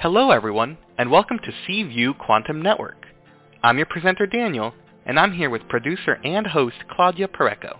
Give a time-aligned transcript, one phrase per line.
[0.00, 3.04] Hello everyone, and welcome to C View Quantum Network.
[3.62, 4.72] I'm your presenter Daniel,
[5.04, 7.76] and I'm here with producer and host Claudia Pureco.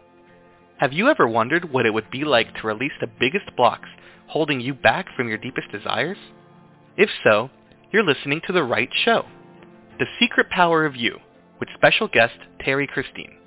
[0.77, 3.88] Have you ever wondered what it would be like to release the biggest blocks
[4.27, 6.18] holding you back from your deepest desires?
[6.95, 7.48] If so,
[7.91, 9.24] you're listening to the right show.
[9.98, 11.16] The Secret Power of You,
[11.59, 13.38] with special guest Terrie Christine.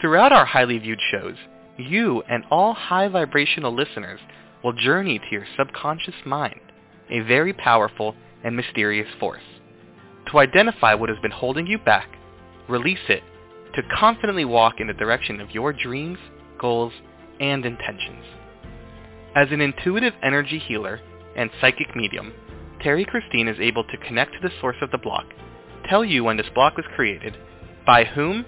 [0.00, 1.34] Throughout our highly viewed shows,
[1.76, 4.20] you and all high vibrational listeners
[4.62, 6.60] will journey to your subconscious mind
[7.12, 9.42] a very powerful and mysterious force.
[10.30, 12.08] To identify what has been holding you back,
[12.68, 13.22] release it,
[13.74, 16.18] to confidently walk in the direction of your dreams,
[16.58, 16.92] goals,
[17.38, 18.24] and intentions.
[19.36, 21.00] As an intuitive energy healer
[21.36, 22.32] and psychic medium,
[22.82, 25.26] Terrie Christine is able to connect to the source of the block,
[25.88, 27.36] tell you when this block was created,
[27.86, 28.44] by whom,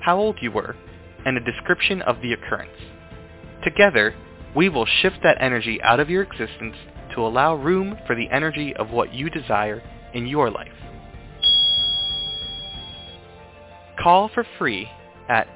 [0.00, 0.76] how old you were,
[1.24, 2.70] and a description of the occurrence.
[3.64, 4.14] Together,
[4.54, 6.76] we will shift that energy out of your existence
[7.14, 9.82] to allow room for the energy of what you desire
[10.14, 10.68] in your life.
[14.02, 14.88] Call for free
[15.28, 15.46] at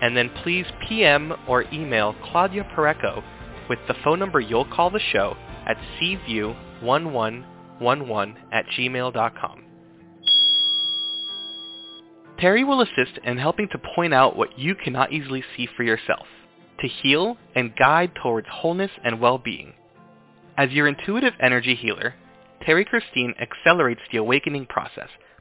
[0.04, 3.24] and then please PM or email Claudia Pureco
[3.70, 5.34] with the phone number you'll call the show
[5.66, 9.64] at cview1111 at gmail.com.
[12.38, 16.26] Terrie will assist in helping to point out what you cannot easily see for yourself,
[16.80, 19.72] to heal and guide towards wholeness and well-being.
[20.58, 22.14] As your intuitive energy healer,
[22.68, 25.08] Terrie Christine accelerates the awakening process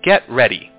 [0.03, 0.71] Get ready.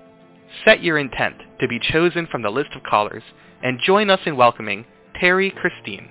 [0.63, 3.23] Set your intent to be chosen from the list of callers
[3.63, 4.85] and join us in welcoming
[5.21, 6.09] Terrie Christine.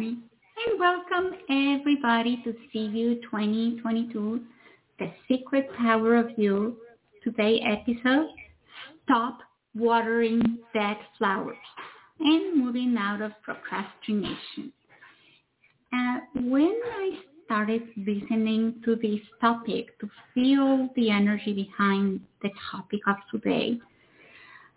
[0.00, 0.16] Danny.
[0.66, 4.40] And welcome everybody to C View 2022,
[4.98, 6.76] The Secret Power of You.
[7.22, 8.28] Today episode,
[9.04, 9.40] Stop
[9.74, 11.56] Watering Dead Flowers
[12.18, 14.72] and Moving Out of Procrastination.
[15.92, 23.00] Uh, when I started listening to this topic to feel the energy behind the topic
[23.06, 23.78] of today,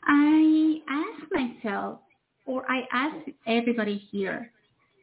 [0.06, 2.00] I asked myself,
[2.46, 4.52] or I ask everybody here,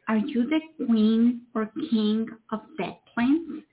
[0.07, 3.65] are you the queen or king of dead plants?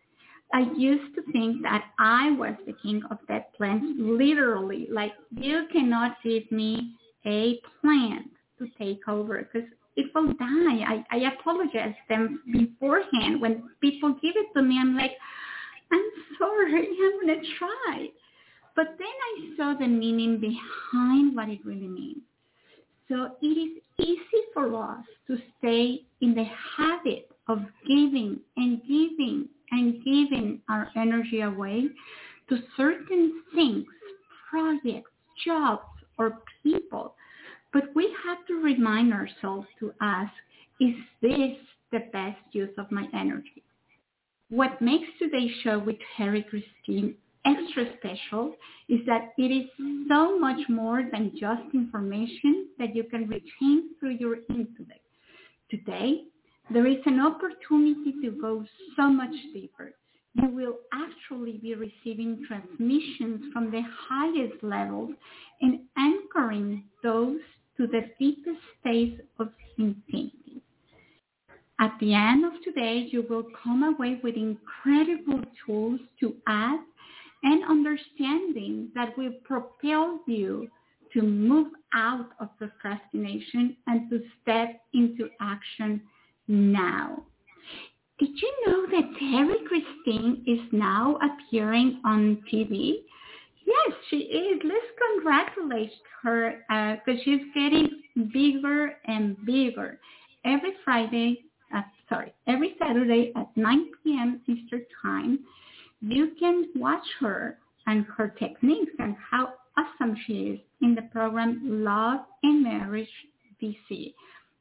[0.53, 4.88] I used to think that I was the king of dead plants, literally.
[4.91, 6.94] Like you cannot give me
[7.27, 10.84] a plant to take over because it will die.
[10.87, 13.41] I, I apologize them beforehand.
[13.41, 15.12] When people give it to me, I'm like,
[15.93, 16.05] I'm
[16.38, 18.09] sorry, I'm going to try.
[18.77, 22.23] But then I saw the meaning behind what it really means.
[23.08, 26.44] So it is easy for us to stay in the
[26.76, 31.84] habit of giving and giving and giving our energy away
[32.49, 33.87] to certain things,
[34.50, 35.10] projects,
[35.44, 35.82] jobs,
[36.19, 37.14] or people.
[37.72, 40.32] But we have to remind ourselves to ask,
[40.81, 41.56] is this
[41.93, 43.62] the best use of my energy?
[44.50, 47.14] What makes today's show with Terrie Christine
[47.44, 48.55] extra special
[48.88, 49.67] is that it is
[50.08, 55.05] so much more than just information that you can retain through your intellect.
[55.70, 56.25] Today,
[56.70, 58.64] there is an opportunity to go
[58.96, 59.93] so much deeper.
[60.35, 65.11] You will actually be receiving transmissions from the highest levels
[65.61, 67.41] and anchoring those
[67.76, 69.49] to the deepest states of
[69.79, 70.62] infinity.
[71.81, 76.81] At the end of today, you will come away with incredible tools to add
[77.43, 80.69] and understanding that will propel you
[81.12, 86.00] to move out of procrastination and to step into action
[86.49, 87.23] now.
[88.19, 92.94] Did you know that Terrie Christine is now appearing on TV?
[93.64, 94.61] Yes, she is.
[94.64, 95.93] Let's congratulate
[96.23, 97.88] her because uh, she's getting
[98.32, 100.00] bigger and bigger.
[100.44, 101.44] Every Friday,
[101.75, 104.41] uh, sorry, every Saturday at 9 p.m.
[104.46, 105.41] Eastern Time,
[106.00, 111.61] you can watch her and her techniques and how awesome she is in the program
[111.65, 113.09] Love and Marriage
[113.62, 114.15] DC.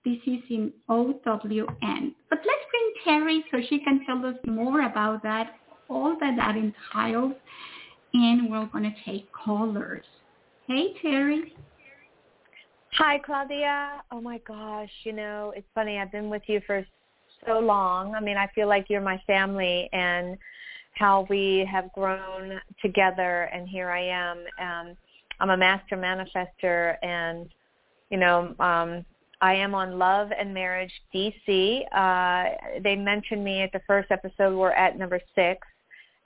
[0.05, 2.15] This is in OWN.
[2.29, 5.55] But let's bring Terrie so she can tell us more about that,
[5.89, 7.33] all that that entails,
[8.13, 10.05] and we're going to take callers.
[10.67, 11.51] Hey, Terrie.
[12.93, 14.01] Hi, Claudia.
[14.11, 15.99] Oh my gosh, you know, it's funny.
[15.99, 16.85] I've been with you for
[17.45, 18.15] so long.
[18.15, 20.37] I mean, I feel like you're my family and
[20.97, 24.37] how we have grown together and here I am.
[24.59, 24.97] Um,
[25.39, 27.49] I'm a master manifester and,
[28.09, 29.05] you know, um,
[29.39, 31.83] I am on Love and Marriage DC.
[31.93, 34.57] Uh, they mentioned me at the first episode.
[34.57, 35.67] We're at number six.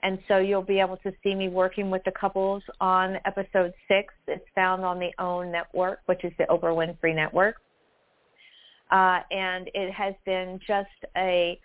[0.02, 4.12] And so you'll be able to see me working with the couples on episode six.
[4.26, 7.56] It's found on the OWN network, which is the Oprah Winfrey Network.
[8.90, 11.58] Uh, and it has been just a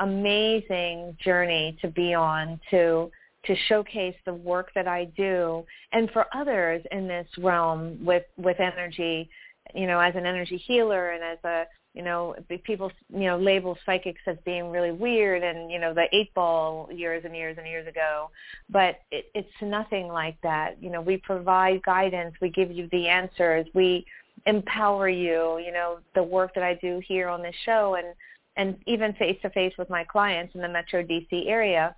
[0.00, 3.10] amazing journey to be on to
[3.46, 8.58] to showcase the work that I do and for others in this realm with with
[8.58, 9.28] energy
[9.74, 11.64] you know, as an energy healer and as a,
[11.94, 16.06] you know, people, you know, label psychics as being really weird and, you know, the
[16.12, 18.30] eight ball years and years and years ago.
[18.68, 20.82] But it, it's nothing like that.
[20.82, 22.34] You know, we provide guidance.
[22.40, 23.66] We give you the answers.
[23.74, 24.04] We
[24.46, 28.08] empower you, you know, the work that I do here on this show and,
[28.56, 31.94] and even face to face with my clients in the Metro DC area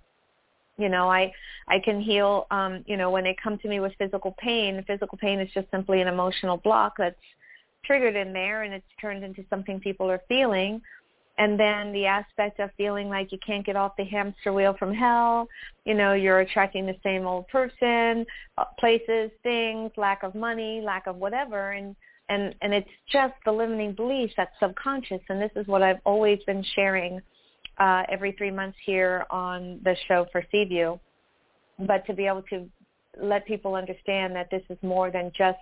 [0.79, 1.31] you know i
[1.67, 5.17] i can heal um you know when they come to me with physical pain physical
[5.17, 7.17] pain is just simply an emotional block that's
[7.87, 10.81] triggered in there and it's turned into something people are feeling.
[11.39, 14.91] And then the aspect of feeling like you can't get off the hamster wheel from
[14.91, 15.47] hell
[15.85, 18.25] you know you're attracting the same old person
[18.57, 21.95] uh, places things lack of money lack of whatever and
[22.29, 26.39] and and it's just the limiting beliefs that's subconscious and this is what i've always
[26.45, 27.21] been sharing
[27.77, 30.99] uh every three months here on the show for C View
[31.79, 32.67] but to be able to
[33.21, 35.57] let people understand that this is more than just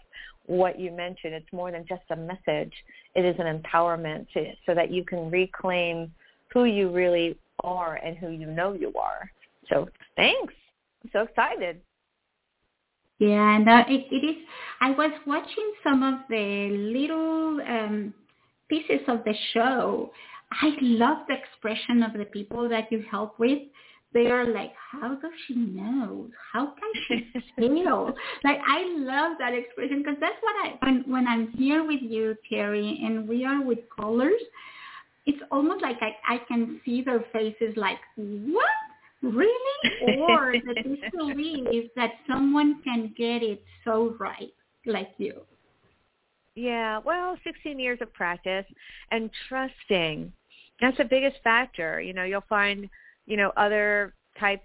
[0.45, 1.33] what you mentioned.
[1.33, 2.73] It's more than just a message.
[3.15, 6.11] It is an empowerment to, so that you can reclaim
[6.53, 9.31] who you really are and who you know you are.
[9.69, 10.53] So thanks.
[11.03, 11.81] I'm so excited.
[13.19, 14.35] Yeah, and uh, it, it is.
[14.81, 18.13] I was watching some of the little um,
[18.69, 20.11] pieces of the show.
[20.51, 23.59] I love the expression of the people that you help with
[24.15, 26.29] they are like, how does she know?
[26.53, 28.13] How can she feel?
[28.45, 32.37] like I love that expression because that's what I when when I'm here with you,
[32.49, 34.41] Terrie, and we are with colors.
[35.25, 38.63] It's almost like I, I can see their faces like, what?
[39.21, 40.19] Really?
[40.19, 44.53] Or the disbelief that someone can get it so right
[44.85, 45.41] like you.
[46.55, 48.65] Yeah, well, 16 years of practice
[49.11, 50.31] and trusting.
[50.79, 52.01] That's the biggest factor.
[52.01, 52.89] You know, you'll find
[53.25, 54.63] you know, other types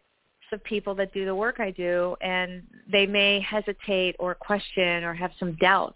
[0.53, 5.15] of people that do the work I do and they may hesitate or question or
[5.15, 5.95] have some doubt.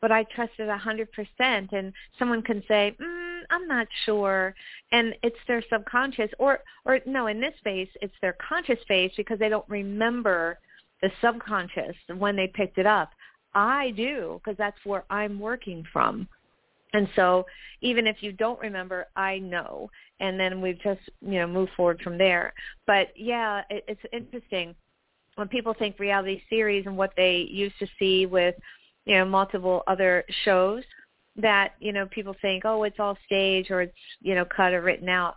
[0.00, 4.54] But I trust it a hundred percent and someone can say, mm, I'm not sure
[4.92, 9.38] and it's their subconscious or or no, in this space it's their conscious space because
[9.38, 10.58] they don't remember
[11.02, 13.10] the subconscious when they picked it up.
[13.54, 16.28] I do because that's where I'm working from.
[16.94, 17.46] And so
[17.80, 19.90] even if you don't remember, I know.
[20.20, 22.52] And then we've just, you know, move forward from there.
[22.86, 24.74] But yeah, it, it's interesting
[25.36, 28.54] when people think reality series and what they used to see with,
[29.06, 30.84] you know, multiple other shows
[31.36, 34.82] that, you know, people think, oh, it's all staged or it's, you know, cut or
[34.82, 35.36] written out.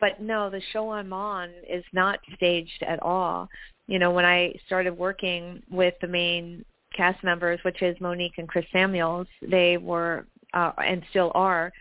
[0.00, 3.48] But no, the show I'm on is not staged at all.
[3.86, 6.64] You know, when I started working with the main
[6.94, 11.72] cast members, which is Monique and Chris Samuels, they were uh, and still are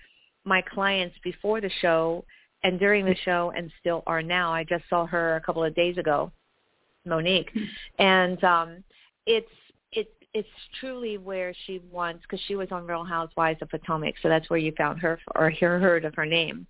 [0.44, 2.24] my clients before the show
[2.64, 4.54] and during the show and still are now.
[4.54, 6.32] I just saw her a couple of days ago,
[7.06, 7.64] Monique, hmm.
[8.00, 8.84] and um,
[9.26, 9.65] it's it
[10.36, 10.48] it's
[10.82, 14.60] truly where she wants because she was on Real Housewives of Potomac, so that's where
[14.60, 16.68] you found her or hear heard of her name.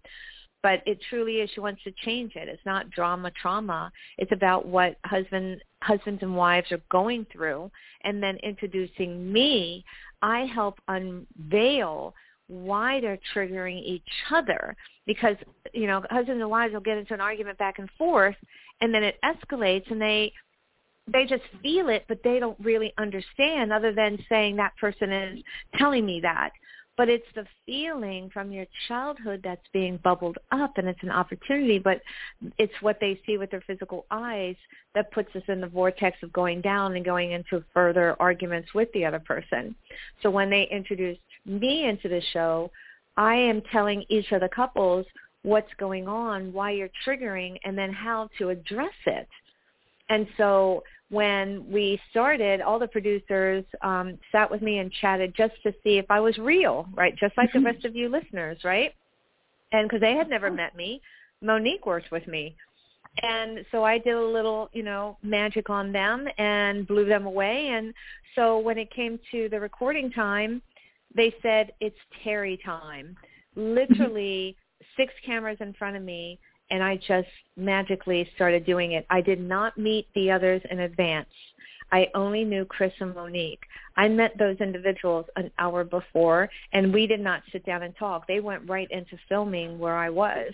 [0.61, 1.49] But it truly is.
[1.53, 2.47] She wants to change it.
[2.47, 3.91] It's not drama trauma.
[4.19, 7.71] It's about what husband husbands and wives are going through,
[8.03, 9.83] and then introducing me
[10.21, 12.13] I help unveil
[12.47, 14.75] why they're triggering each other
[15.07, 15.35] because
[15.73, 18.35] you know husbands and wives will get into an argument back and forth
[18.81, 20.31] and then it escalates and they
[21.11, 25.43] they just feel it, but they don't really understand other than saying that person is
[25.77, 26.51] telling me that.
[26.97, 31.77] But it's the feeling from your childhood that's being bubbled up and it's an opportunity,
[31.77, 32.01] but
[32.57, 34.55] it's what they see with their physical eyes
[34.93, 38.87] that puts us in the vortex of going down and going into further arguments with
[38.93, 39.75] the other person.
[40.23, 42.71] So when they introduced me into the show,
[43.17, 45.05] I am telling each of the couples
[45.43, 49.27] what's going on, why you're triggering, and then how to address it.
[50.09, 55.53] And so when we started, all the producers um, sat with me and chatted just
[55.63, 57.15] to see if I was real, right?
[57.15, 57.67] Just like the mm-hmm.
[57.67, 58.93] rest of you listeners, right?
[59.71, 61.01] And because they had never met me,
[61.41, 62.55] Monique worked with me.
[63.21, 67.69] And so I did a little, you know, magic on them and blew them away.
[67.69, 67.93] And
[68.35, 70.61] so when it came to the recording time,
[71.15, 73.15] they said, it's Terrie time.
[73.55, 74.57] Literally
[74.97, 76.39] six cameras in front of me
[76.71, 79.05] and I just magically started doing it.
[79.09, 81.29] I did not meet the others in advance.
[81.91, 83.63] I only knew Chris and Monique.
[83.95, 88.27] I met those individuals an hour before, and we did not sit down and talk.
[88.27, 90.51] They went right into filming where I was.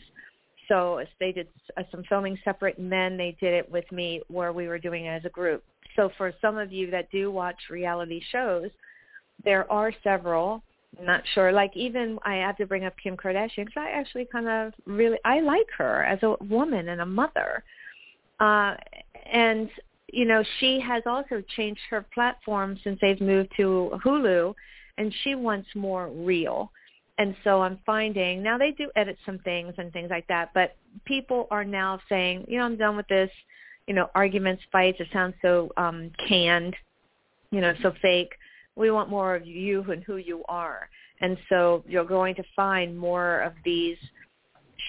[0.67, 4.53] So they did uh, some filming separate, and then they did it with me where
[4.53, 5.63] we were doing it as a group.
[5.95, 8.69] So for some of you that do watch reality shows,
[9.43, 10.63] there are several
[10.99, 11.51] not sure.
[11.51, 15.17] Like even I have to bring up Kim Kardashian because I actually kind of really
[15.23, 17.63] I like her as a woman and a mother,
[18.39, 18.75] uh,
[19.31, 19.69] and
[20.11, 24.53] you know she has also changed her platform since they've moved to Hulu,
[24.97, 26.71] and she wants more real.
[27.17, 30.75] And so I'm finding now they do edit some things and things like that, but
[31.05, 33.29] people are now saying, you know, I'm done with this,
[33.85, 34.99] you know, arguments, fights.
[34.99, 36.75] It sounds so um, canned,
[37.51, 38.31] you know, so fake
[38.75, 40.89] we want more of you and who you are.
[41.19, 43.97] And so you're going to find more of these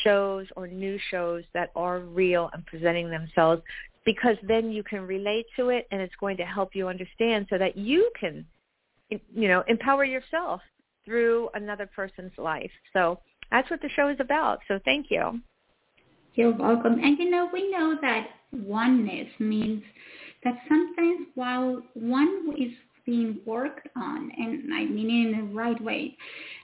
[0.05, 3.63] shows or new shows that are real and presenting themselves
[4.05, 7.59] because then you can relate to it and it's going to help you understand so
[7.59, 8.45] that you can
[9.11, 10.61] you know empower yourself
[11.05, 12.71] through another person's life.
[12.93, 13.19] So
[13.51, 14.61] that's what the show is about.
[14.69, 15.41] So thank you.
[16.35, 16.95] You're welcome.
[17.03, 19.83] And you know we know that oneness means
[20.45, 22.73] that sometimes while one is
[23.05, 26.17] being worked on, and I mean it in the right way,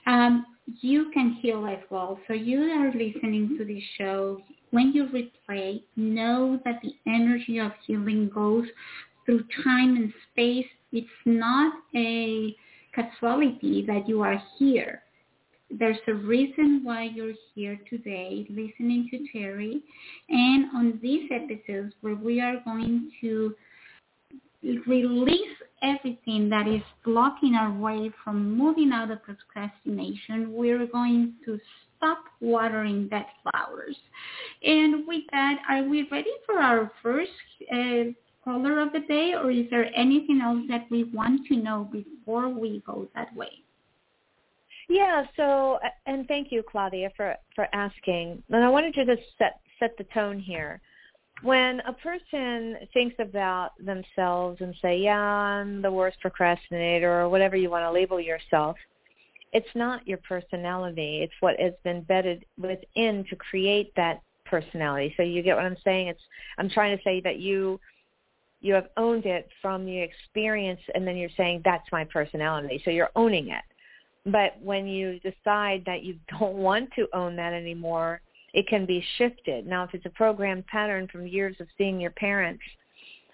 [0.05, 0.45] um,
[0.81, 2.19] you can heal as well.
[2.27, 4.41] So you are listening to this show.
[4.71, 8.65] When you replay, know that the energy of healing goes
[9.25, 10.67] through time and space.
[10.91, 12.55] It's not a
[12.93, 15.03] casualty that you are here.
[15.71, 19.81] There's a reason why you're here today listening to Terrie.
[20.29, 23.55] And on these episodes where we are going to
[24.63, 31.59] release everything that is blocking our way from moving out of procrastination, we're going to
[31.97, 33.97] stop watering dead flowers.
[34.63, 37.31] And with that, are we ready for our first
[37.71, 38.11] uh,
[38.43, 42.49] caller of the day, or is there anything else that we want to know before
[42.49, 43.51] we go that way?
[44.89, 48.41] Yeah, so and thank you, Claudia, for for asking.
[48.49, 50.81] And I wanted to just set set the tone here
[51.41, 57.55] when a person thinks about themselves and say, yeah, I'm the worst procrastinator or whatever
[57.55, 58.75] you want to label yourself,
[59.53, 61.21] it's not your personality.
[61.23, 65.13] It's what has been bedded within to create that personality.
[65.17, 66.07] So you get what I'm saying?
[66.07, 66.21] It's
[66.57, 67.79] I'm trying to say that you
[68.61, 72.81] you have owned it from the experience and then you're saying that's my personality.
[72.83, 73.63] So you're owning it.
[74.25, 78.21] But when you decide that you don't want to own that anymore,
[78.53, 79.67] it can be shifted.
[79.67, 82.63] Now, if it's a programmed pattern from years of seeing your parents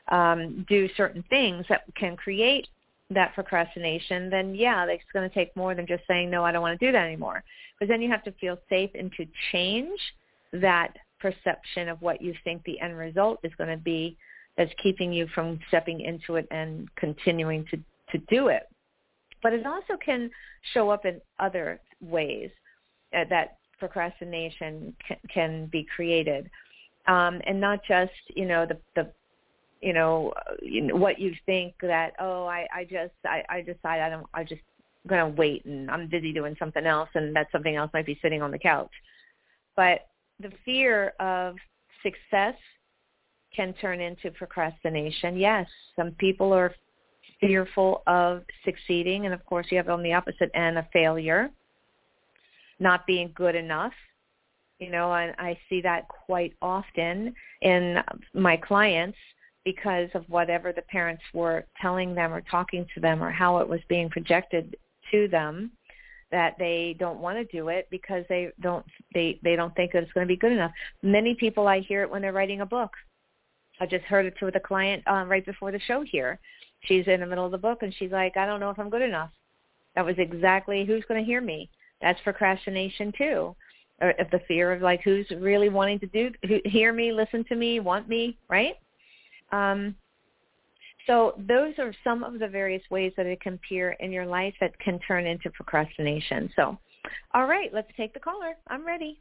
[0.09, 2.67] um, do certain things that can create
[3.09, 6.61] that procrastination, then yeah, it's going to take more than just saying, no, I don't
[6.61, 7.43] want to do that anymore.
[7.79, 9.99] Because then you have to feel safe and to change
[10.53, 14.17] that perception of what you think the end result is going to be
[14.57, 17.77] that's keeping you from stepping into it and continuing to,
[18.11, 18.63] to do it.
[19.43, 20.31] But it also can
[20.73, 22.49] show up in other ways
[23.15, 26.49] uh, that procrastination can, can be created,
[27.07, 29.11] um, and not just you know the the
[29.81, 34.01] you know, you know what you think that oh I I just I I decide
[34.01, 34.61] I don't I just
[35.07, 38.41] to wait and I'm busy doing something else and that something else might be sitting
[38.41, 38.91] on the couch.
[39.75, 40.07] But
[40.39, 41.55] the fear of
[42.01, 42.55] success
[43.55, 45.37] can turn into procrastination.
[45.37, 46.73] Yes, some people are
[47.39, 51.49] fearful of succeeding and of course you have on the opposite end a failure
[52.79, 53.93] not being good enough.
[54.79, 57.97] You know, and I see that quite often in
[58.33, 59.17] my clients
[59.63, 63.67] because of whatever the parents were telling them or talking to them or how it
[63.67, 64.75] was being projected
[65.11, 65.71] to them
[66.31, 70.03] that they don't want to do it because they don't they they don't think that
[70.03, 70.71] it's going to be good enough.
[71.01, 72.91] Many people I hear it when they're writing a book.
[73.79, 76.39] I just heard it with a client um, right before the show here.
[76.81, 78.89] She's in the middle of the book and she's like, I don't know if I'm
[78.89, 79.31] good enough.
[79.95, 81.69] That was exactly who's going to hear me.
[82.01, 83.55] That's procrastination too,
[84.01, 87.55] or the fear of like who's really wanting to do who, hear me, listen to
[87.55, 88.75] me, want me, right?
[89.51, 89.95] Um,
[91.07, 94.53] so those are some of the various ways that it can appear in your life
[94.59, 96.51] that can turn into procrastination.
[96.55, 96.77] So,
[97.33, 98.55] all right, let's take the caller.
[98.67, 99.19] I'm ready.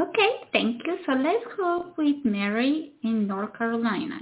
[0.00, 0.96] Okay, thank you.
[1.06, 4.20] So let's go with Mary in North Carolina.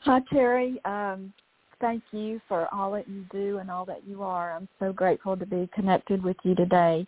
[0.00, 0.76] Hi, Terrie.
[0.86, 1.32] Um,
[1.80, 4.52] thank you for all that you do and all that you are.
[4.52, 7.06] I'm so grateful to be connected with you today.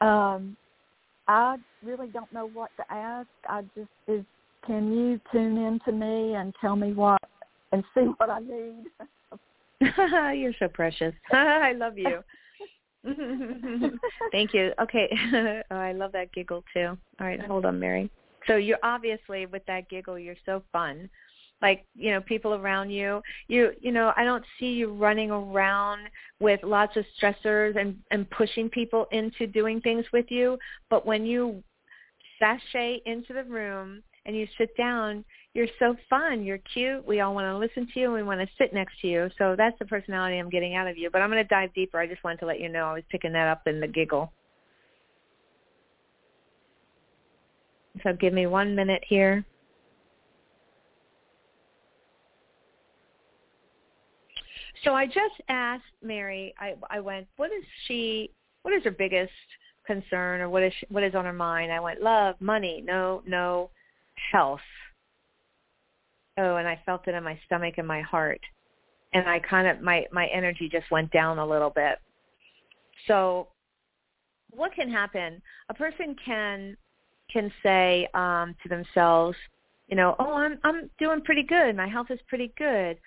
[0.00, 0.56] Um,
[1.28, 3.28] I really don't know what to ask.
[3.48, 4.24] I just is
[4.66, 7.20] can you tune in to me and tell me what
[7.72, 8.84] and see what I need?
[10.38, 11.14] You're so precious.
[11.32, 12.20] I love you.
[14.32, 14.72] Thank you.
[14.80, 15.08] Okay.
[15.70, 16.96] oh, I love that giggle too.
[17.20, 18.10] All right, hold on, Mary.
[18.46, 21.08] So you're obviously with that giggle, you're so fun.
[21.64, 26.10] Like, you know, people around you, you you know, I don't see you running around
[26.38, 30.58] with lots of stressors and and pushing people into doing things with you,
[30.90, 31.64] but when you
[32.38, 36.44] sashay into the room and you sit down, you're so fun.
[36.44, 37.06] You're cute.
[37.06, 39.30] We all want to listen to you and we want to sit next to you.
[39.38, 41.08] So that's the personality I'm getting out of you.
[41.10, 41.98] But I'm going to dive deeper.
[41.98, 44.30] I just wanted to let you know I was picking that up in the giggle.
[48.02, 49.46] So give me one minute here.
[54.84, 56.54] So I just asked Mary.
[56.58, 57.26] I I went.
[57.36, 58.30] What is she?
[58.62, 59.32] What is her biggest
[59.86, 61.72] concern, or what is she, what is on her mind?
[61.72, 62.82] I went love, money.
[62.84, 63.70] No, no
[64.32, 64.60] health.
[66.36, 68.40] Oh, and I felt it in my stomach and my heart.
[69.12, 71.98] And I kind of my my energy just went down a little bit.
[73.06, 73.48] So
[74.50, 75.40] what can happen?
[75.68, 76.76] A person can
[77.32, 79.36] can say um to themselves,
[79.88, 81.76] you know, "Oh, I'm I'm doing pretty good.
[81.76, 82.98] My health is pretty good."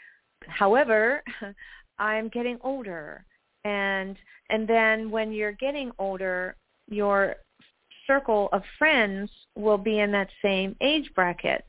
[0.47, 1.23] However,
[1.99, 3.25] I'm getting older.
[3.65, 4.17] And
[4.49, 6.55] and then when you're getting older,
[6.87, 7.35] your
[8.05, 11.65] circle of friends will be in that same age bracket.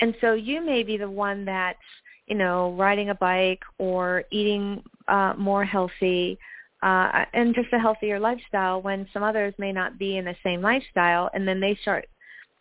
[0.00, 1.78] And so you may be the one that's,
[2.26, 6.38] you know, riding a bike or eating uh, more healthy
[6.82, 10.60] uh, and just a healthier lifestyle when some others may not be in the same
[10.60, 12.06] lifestyle and then they start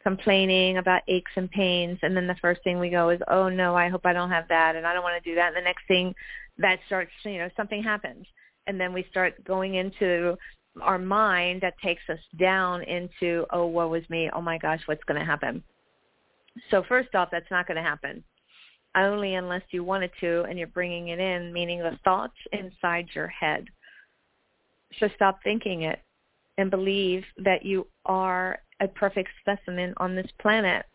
[0.07, 3.75] complaining about aches and pains and then the first thing we go is, oh no,
[3.75, 5.47] I hope I don't have that and I don't want to do that.
[5.47, 6.15] And the next thing
[6.59, 8.25] that starts, you know, something happens.
[8.67, 10.37] And then we start going into
[10.81, 14.29] our mind that takes us down into, oh, woe is me.
[14.33, 15.61] Oh my gosh, what's going to happen?
[16.71, 18.23] So first off, that's not going to happen.
[18.95, 23.27] Only unless you wanted to and you're bringing it in, meaning the thoughts inside your
[23.27, 23.65] head.
[25.01, 25.99] So stop thinking it
[26.57, 30.85] and believe that you are a perfect specimen on this planet.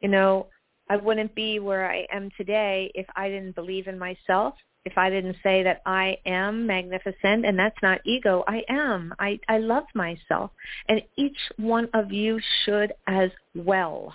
[0.00, 0.46] You know,
[0.90, 5.08] I wouldn't be where I am today if I didn't believe in myself if I
[5.08, 9.14] didn't say that I am magnificent and that's not ego, I am.
[9.18, 10.50] I, I love myself.
[10.88, 14.14] And each one of you should as well.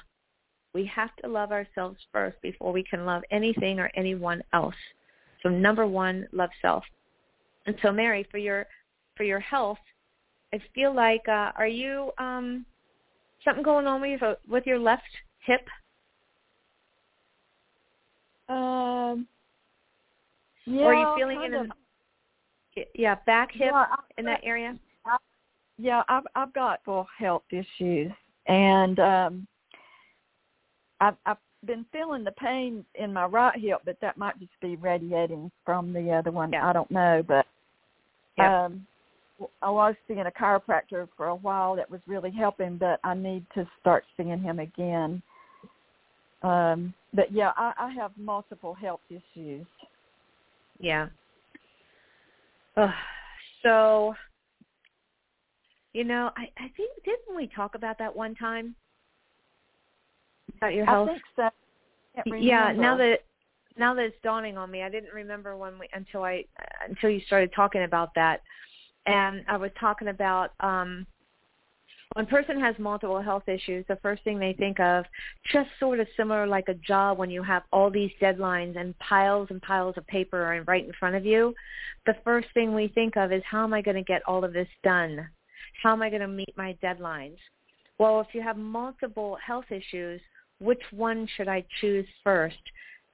[0.73, 4.75] We have to love ourselves first before we can love anything or anyone else.
[5.41, 6.83] So number one, love self.
[7.65, 8.67] And so Mary, for your
[9.17, 9.79] for your health,
[10.53, 12.65] I feel like uh, are you um
[13.45, 15.03] something going on with your with your left
[15.45, 15.67] hip?
[18.47, 19.27] Um
[20.65, 21.69] yeah, or are you feeling it in
[22.75, 23.85] the, yeah back hip yeah,
[24.17, 24.77] in that area?
[25.05, 25.17] I,
[25.77, 28.11] yeah, I've I've got full health issues,
[28.47, 29.47] and um,
[30.99, 34.75] I've I've been feeling the pain in my right hip, but that might just be
[34.75, 36.51] radiating from the other one.
[36.51, 36.67] Yeah.
[36.67, 37.45] I don't know, but
[38.37, 38.51] yep.
[38.51, 38.85] um,
[39.61, 43.45] I was seeing a chiropractor for a while that was really helping, but I need
[43.55, 45.21] to start seeing him again.
[46.43, 49.65] Um, but yeah, I, I have multiple health issues.
[50.79, 51.07] Yeah.
[52.77, 52.91] Uh,
[53.63, 54.13] so,
[55.93, 58.75] you know, I, I think didn't we talk about that one time
[60.57, 61.09] about your health?
[61.09, 62.35] I think so.
[62.37, 62.73] Yeah.
[62.73, 63.19] Now that
[63.77, 66.43] now that it's dawning on me, I didn't remember when we until I
[66.87, 68.41] until you started talking about that,
[69.05, 71.05] and I was talking about um
[72.15, 75.05] when a person has multiple health issues, the first thing they think of,
[75.53, 79.47] just sort of similar like a job when you have all these deadlines and piles
[79.51, 81.53] and piles of paper and right in front of you,
[82.07, 84.53] the first thing we think of is how am I going to get all of
[84.53, 85.27] this done?
[85.83, 87.37] How am I going to meet my deadlines?
[87.99, 90.19] Well, if you have multiple health issues,
[90.59, 92.57] which one should I choose first?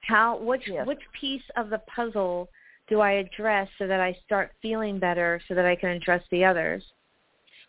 [0.00, 0.86] How which yes.
[0.86, 2.48] which piece of the puzzle
[2.88, 6.44] do I address so that I start feeling better so that I can address the
[6.44, 6.84] others?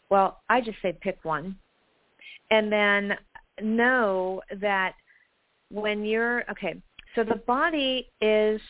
[0.10, 1.56] Well, I just say pick one.
[2.51, 3.17] And then
[3.62, 4.93] know that
[5.69, 6.82] when you're okay,
[7.15, 8.62] so the body is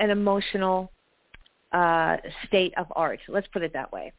[0.00, 0.90] an emotional
[1.72, 3.20] uh, state of art.
[3.28, 4.12] Let's put it that way.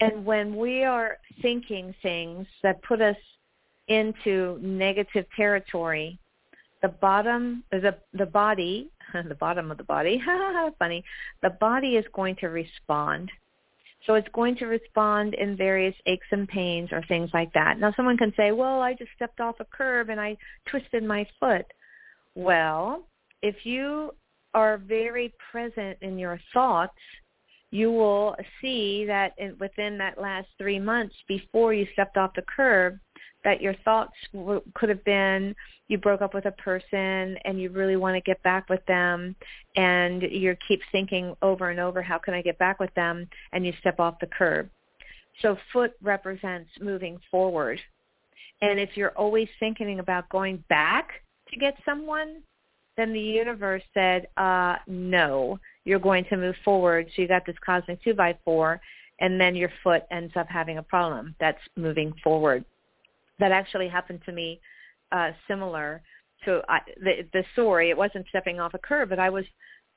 [0.00, 3.16] And when we are thinking things that put us
[3.88, 6.18] into negative territory,
[6.82, 10.22] the bottom, the the body, the bottom of the body,
[10.78, 11.04] funny,
[11.42, 13.30] the body is going to respond.
[14.06, 17.78] So it's going to respond in various aches and pains or things like that.
[17.78, 20.36] Now someone can say, well, I just stepped off a curb and I
[20.66, 21.66] twisted my foot.
[22.34, 23.02] Well,
[23.42, 24.14] if you
[24.54, 26.96] are very present in your thoughts,
[27.70, 32.42] you will see that in, within that last three months before you stepped off the
[32.56, 32.98] curb,
[33.44, 35.54] that your thoughts w- could have been
[35.88, 39.34] you broke up with a person and you really want to get back with them
[39.74, 43.64] and you keep thinking over and over how can I get back with them and
[43.66, 44.68] you step off the curb.
[45.40, 47.80] So foot represents moving forward.
[48.60, 52.42] And if you're always thinking about going back to get someone,
[52.96, 57.08] then the universe said, uh, no, you're going to move forward.
[57.14, 58.80] So you got this cosmic two by four,
[59.20, 61.36] and then your foot ends up having a problem.
[61.38, 62.64] That's moving forward.
[63.38, 64.60] That actually happened to me
[65.12, 66.02] uh, similar
[66.44, 67.90] to I, the, the story.
[67.90, 69.44] It wasn't stepping off a curb, but I was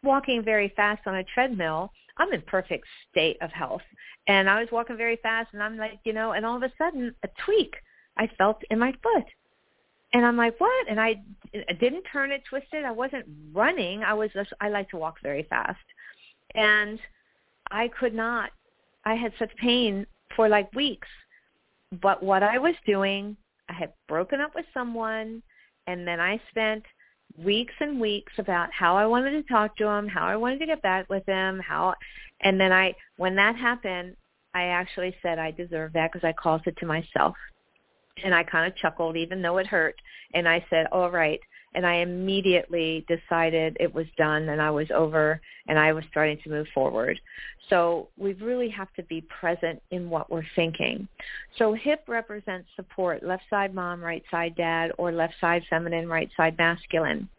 [0.03, 1.91] walking very fast on a treadmill.
[2.17, 3.81] I'm in perfect state of health.
[4.27, 6.71] And I was walking very fast and I'm like, you know, and all of a
[6.77, 7.75] sudden a tweak
[8.17, 9.25] I felt in my foot.
[10.13, 10.89] And I'm like, what?
[10.89, 11.21] And I,
[11.69, 12.83] I didn't turn it twisted.
[12.83, 14.03] I wasn't running.
[14.03, 15.79] I was just, I like to walk very fast.
[16.53, 16.99] And
[17.71, 18.51] I could not,
[19.05, 21.07] I had such pain for like weeks.
[21.91, 23.35] But what I was doing,
[23.69, 25.41] I had broken up with someone
[25.87, 26.83] and then I spent
[27.37, 30.65] weeks and weeks about how I wanted to talk to him, how I wanted to
[30.65, 31.95] get back with him, how,
[32.41, 34.15] and then I, when that happened,
[34.53, 37.35] I actually said I deserve that because I caused it to myself
[38.23, 39.95] and I kind of chuckled even though it hurt
[40.33, 41.39] and I said, "All right."
[41.73, 46.37] And I immediately decided it was done and I was over and I was starting
[46.43, 47.19] to move forward.
[47.69, 51.07] So we really have to be present in what we're thinking.
[51.57, 56.29] So hip represents support, left side mom, right side dad, or left side feminine, right
[56.35, 57.29] side masculine.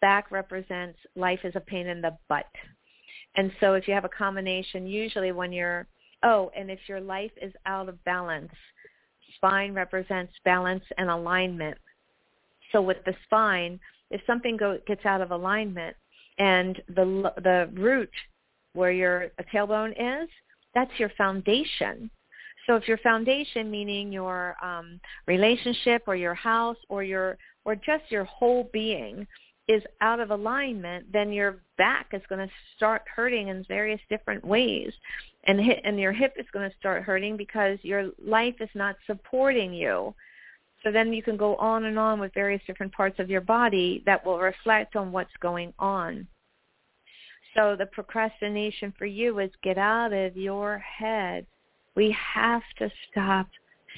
[0.00, 2.46] Back represents life is a pain in the butt.
[3.34, 5.86] And so if you have a combination, usually when you're,
[6.22, 8.52] oh, and if your life is out of balance,
[9.36, 11.78] spine represents balance and alignment.
[12.72, 13.78] So with the spine,
[14.10, 15.96] if something go, gets out of alignment
[16.38, 18.10] and the the root
[18.74, 20.28] where your tailbone is,
[20.74, 22.10] that's your foundation.
[22.66, 28.04] So if your foundation, meaning your um, relationship or your house or your or just
[28.10, 29.26] your whole being,
[29.68, 34.44] is out of alignment, then your back is going to start hurting in various different
[34.44, 34.92] ways.
[35.44, 38.96] And, hit, and your hip is going to start hurting because your life is not
[39.06, 40.14] supporting you.
[40.82, 44.02] So then you can go on and on with various different parts of your body
[44.06, 46.26] that will reflect on what's going on.
[47.54, 51.46] So the procrastination for you is get out of your head.
[51.94, 53.46] We have to stop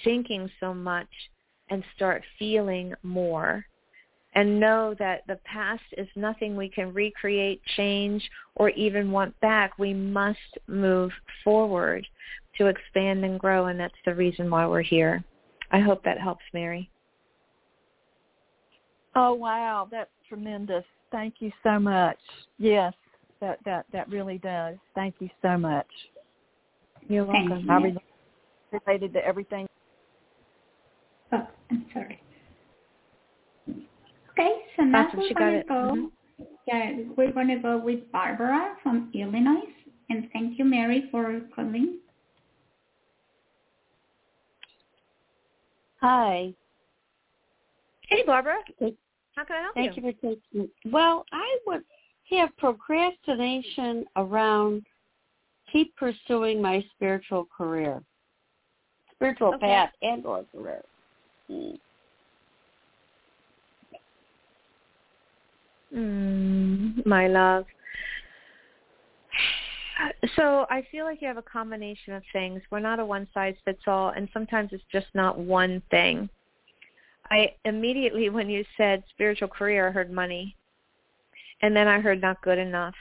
[0.03, 1.09] thinking so much
[1.71, 3.65] and start feeling more
[4.35, 9.79] and know that the past is nothing we can recreate, change, or even want back.
[9.79, 11.13] We must move
[11.45, 12.05] forward
[12.59, 15.25] to expand and grow, and that's the reason why we're here.
[15.75, 16.89] I hope that helps, Mary.
[19.17, 20.85] Oh wow, that's tremendous.
[21.11, 22.19] Thank you so much.
[22.59, 22.95] Yes,
[23.41, 24.77] that that that really does.
[24.95, 25.89] Thank you so much.
[27.09, 27.67] You're welcome.
[27.67, 28.81] Thank you.
[28.87, 29.67] related to everything.
[31.33, 32.23] Oh, I'm sorry.
[33.69, 35.19] Okay, so now awesome.
[35.19, 35.75] we're gonna go.
[35.75, 36.45] Mm-hmm.
[36.69, 39.73] Yeah, we're gonna go with Barbara from Illinois,
[40.09, 41.99] and thank you, Mary, for calling.
[46.05, 46.53] Hi.
[48.11, 48.59] Hey, Barbara.
[48.79, 50.03] How can I help Thank you?
[50.03, 50.93] Thank you for taking.
[50.93, 51.83] Well, I would
[52.29, 54.83] have procrastination around
[55.73, 58.03] keep pursuing my spiritual career,
[59.15, 59.67] spiritual Okay.
[59.67, 60.83] path, and or career.
[61.51, 61.79] Mm.
[65.97, 67.65] Mm, my love.
[70.37, 72.63] So I feel like you have a combination of things.
[72.71, 76.29] We're not a one size fits all, and sometimes it's just not one thing.
[77.31, 80.57] I immediately, when you said spiritual career, I heard money,
[81.63, 82.95] and then I heard not good enough,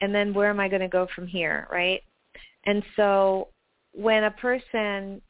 [0.00, 2.02] and then where am I going to go from here, right?
[2.64, 3.48] And so
[3.92, 5.22] when a person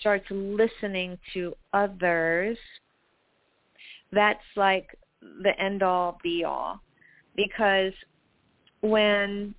[0.00, 2.56] starts listening to others,
[4.12, 4.96] that's like
[5.42, 6.80] the end all be all
[7.36, 7.92] because
[8.80, 9.54] when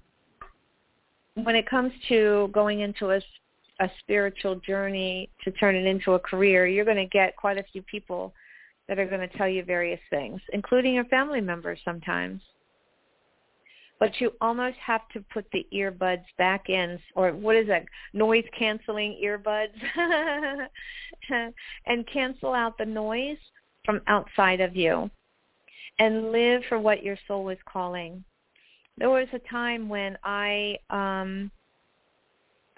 [1.36, 3.22] when it comes to going into a
[3.80, 7.64] a spiritual journey to turn it into a career, you're going to get quite a
[7.72, 8.34] few people
[8.88, 12.42] that are going to tell you various things, including your family members sometimes.
[14.00, 18.44] But you almost have to put the earbuds back in, or what is that, noise
[18.58, 19.74] canceling earbuds,
[21.86, 23.38] and cancel out the noise
[23.86, 25.10] from outside of you
[26.00, 28.24] and live for what your soul is calling.
[28.98, 31.52] There was a time when I um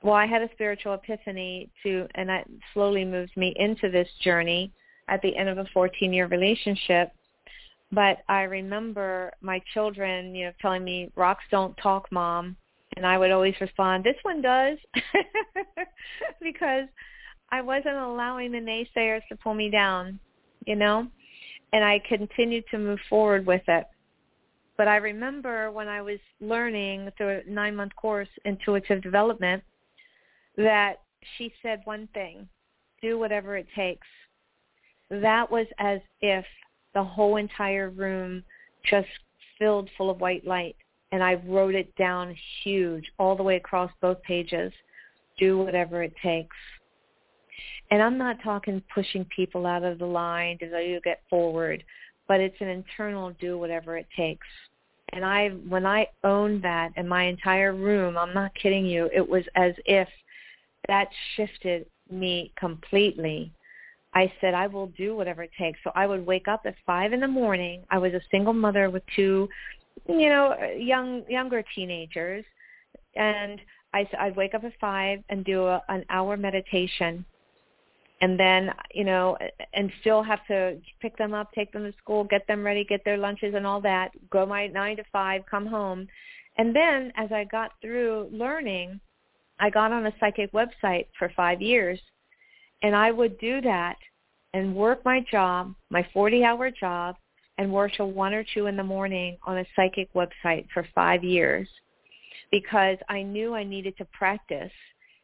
[0.04, 4.72] well, I had a spiritual epiphany to, and that slowly moved me into this journey
[5.08, 7.12] at the end of a 14-year relationship.
[7.92, 12.56] But I remember my children, you know, telling me, "Rocks don't talk, mom,"
[12.96, 14.78] and I would always respond, "This one does,"
[16.42, 16.88] because
[17.50, 20.20] I wasn't allowing the naysayers to pull me down,
[20.66, 21.08] you know,
[21.72, 23.86] and I continued to move forward with it.
[24.78, 29.64] But I remember when I was learning through a nine-month course, intuitive development
[30.56, 31.02] that
[31.38, 32.48] she said one thing,
[33.02, 34.08] do whatever it takes.
[35.10, 36.46] That was as if
[36.94, 38.44] the whole entire room
[38.90, 39.08] just
[39.58, 40.76] filled full of white light.
[41.12, 44.74] And I wrote it down huge all the way across both pages.
[45.40, 46.56] Do whatever it takes.
[47.90, 51.84] And I'm not talking pushing people out of the line to you get forward,
[52.28, 54.48] but it's an internal do whatever it takes.
[55.14, 59.28] And I, when I owned that in my entire room, I'm not kidding you, it
[59.28, 60.08] was as if
[60.88, 63.52] that shifted me completely.
[64.14, 65.80] I said, I will do whatever it takes.
[65.84, 67.84] So I would wake up at five in the morning.
[67.92, 69.48] I was a single mother with two,
[70.08, 72.46] you know, young younger teenagers,
[73.16, 73.60] and
[73.94, 77.26] I I'd wake up at five and do a, an hour meditation,
[78.22, 79.38] and then you know,
[79.74, 83.04] and still have to pick them up, take them to school, get them ready, get
[83.06, 84.12] their lunches and all that.
[84.30, 86.08] Go my nine to five, come home,
[86.58, 89.00] and then as I got through learning,
[89.60, 92.00] I got on a psychic website for five years,
[92.82, 93.98] and I would do that
[94.54, 97.16] and work my job, my 40-hour job,
[97.58, 101.24] and work till 1 or 2 in the morning on a psychic website for five
[101.24, 101.68] years
[102.52, 104.72] because I knew I needed to practice,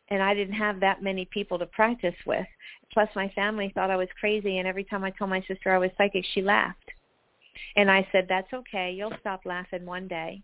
[0.09, 2.45] and I didn't have that many people to practice with.
[2.91, 5.77] Plus, my family thought I was crazy, and every time I told my sister I
[5.77, 6.91] was psychic, she laughed.
[7.75, 8.91] And I said, that's okay.
[8.91, 10.41] You'll stop laughing one day.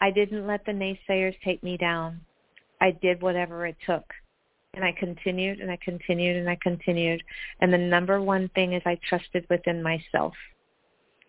[0.00, 2.20] I didn't let the naysayers take me down.
[2.80, 4.04] I did whatever it took.
[4.74, 7.22] And I continued and I continued and I continued.
[7.60, 10.34] And the number one thing is I trusted within myself.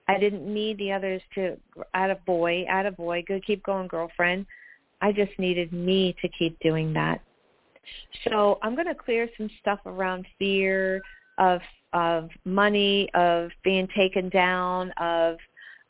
[0.07, 1.57] I didn't need the others to
[1.93, 4.45] add a boy, add a boy, good keep going girlfriend.
[5.01, 7.21] I just needed me to keep doing that.
[8.27, 11.01] So I'm going to clear some stuff around fear
[11.37, 11.61] of
[11.91, 15.37] of money, of being taken down, of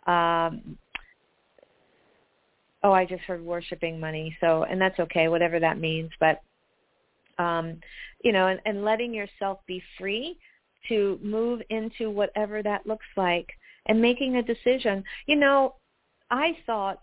[0.08, 0.78] um,
[2.84, 4.36] oh, I just heard worshiping money.
[4.40, 6.12] So, and that's okay, whatever that means.
[6.20, 6.42] But,
[7.38, 7.80] um,
[8.24, 10.38] you know, and, and letting yourself be free
[10.88, 13.50] to move into whatever that looks like
[13.88, 15.04] and making a decision.
[15.26, 15.76] You know,
[16.32, 17.00] I thought,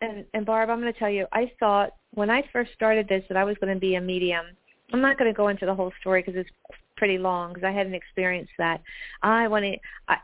[0.00, 3.24] and, and Barb, I'm going to tell you, I thought when I first started this
[3.28, 4.46] that I was going to be a medium.
[4.92, 6.50] I'm not going to go into the whole story because it's
[6.96, 8.80] pretty long because I hadn't experienced that.
[9.22, 9.76] I want to.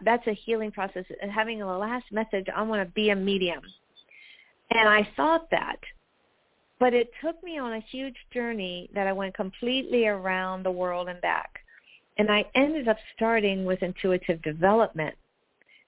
[0.03, 1.05] That's a healing process.
[1.23, 3.61] And having a last message, I want to be a medium.
[4.71, 5.77] And I thought that.
[6.81, 11.09] But it took me on a huge journey that I went completely around the world
[11.09, 11.61] and back.
[12.19, 15.15] And I ended up starting with intuitive development.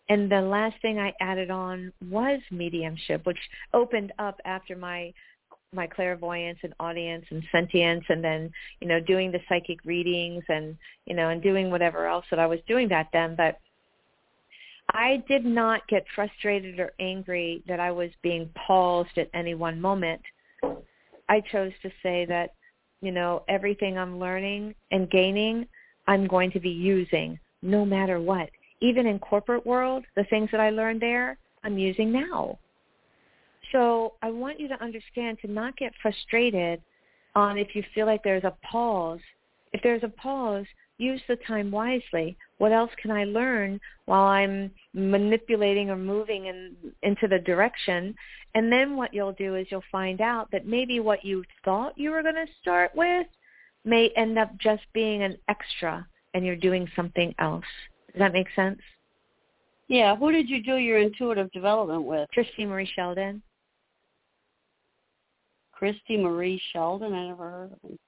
[0.09, 3.38] And the last thing I added on was mediumship, which
[3.75, 5.12] opened up after my
[5.73, 10.77] my clairvoyance and audience and sentience and then, you know, doing the psychic readings and,
[11.07, 13.35] you know, and doing whatever else that I was doing that then.
[13.37, 13.59] But
[14.92, 19.81] I did not get frustrated or angry that I was being paused at any one
[19.81, 20.23] moment.
[21.29, 22.55] I chose to say that,
[23.03, 25.66] you know, everything I'm learning and gaining,
[26.07, 28.49] I'm going to be using no matter what.
[28.81, 32.59] Even in corporate world, the things that I learned there, I'm using now.
[33.73, 36.81] So I want you to understand to not get frustrated
[37.35, 39.21] on if you feel like there's a pause.
[39.73, 40.65] If there's a pause,
[40.99, 42.37] use the time wisely.
[42.59, 48.15] What else can I learn while I'm manipulating or moving in, into the direction?
[48.55, 52.11] And then what you'll do is you'll find out that maybe what you thought you
[52.11, 53.27] were going to start with
[53.85, 57.65] may end up just being an extra and you're doing something else.
[58.16, 58.81] Does that make sense?
[59.88, 60.16] Yeah.
[60.16, 62.29] Who did you do your intuitive development with?
[62.33, 63.42] Christie Marie Sheldon.
[65.72, 67.12] Christie Marie Sheldon?
[67.12, 67.98] I never heard of him.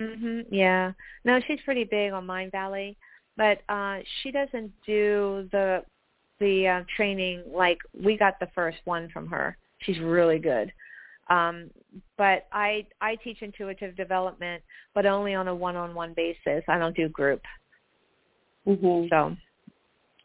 [0.00, 0.46] Mhm.
[0.50, 0.92] Yeah.
[1.24, 2.96] No, she's pretty big on Mindvalley,
[3.36, 5.84] but uh she doesn't do the
[6.40, 9.56] the uh, training like we got the first one from her.
[9.78, 10.72] She's really good.
[11.30, 11.70] Um,
[12.18, 14.60] but I I teach intuitive development,
[14.92, 16.64] but only on a one-on-one basis.
[16.66, 17.40] I don't do group.
[18.66, 19.06] Mm-hmm.
[19.08, 19.36] So,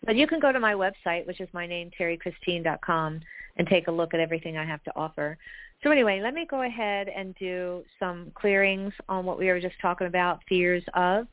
[0.05, 3.19] but you can go to my website, which is my name, terriechristine.com,
[3.57, 5.37] and take a look at everything I have to offer.
[5.83, 9.75] So anyway, let me go ahead and do some clearings on what we were just
[9.81, 11.27] talking about, fears of,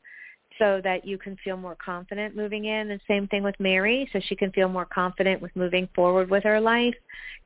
[0.59, 2.91] so that you can feel more confident moving in.
[2.91, 6.43] And same thing with Mary, so she can feel more confident with moving forward with
[6.43, 6.95] her life,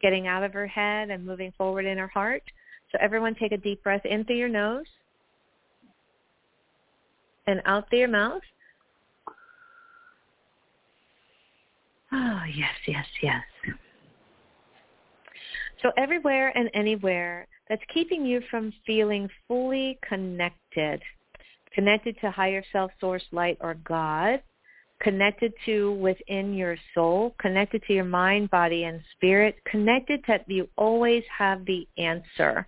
[0.02, 2.44] getting out of her head and moving forward in her heart.
[2.92, 4.86] So everyone take a deep breath in through your nose
[7.48, 8.42] and out through your mouth.
[12.12, 13.43] Oh, yes, yes, yes.
[15.82, 21.02] So everywhere and anywhere that's keeping you from feeling fully connected,
[21.74, 24.41] connected to higher self, source, light, or God,
[25.02, 30.67] connected to within your soul, connected to your mind, body, and spirit, connected that you
[30.76, 32.67] always have the answer.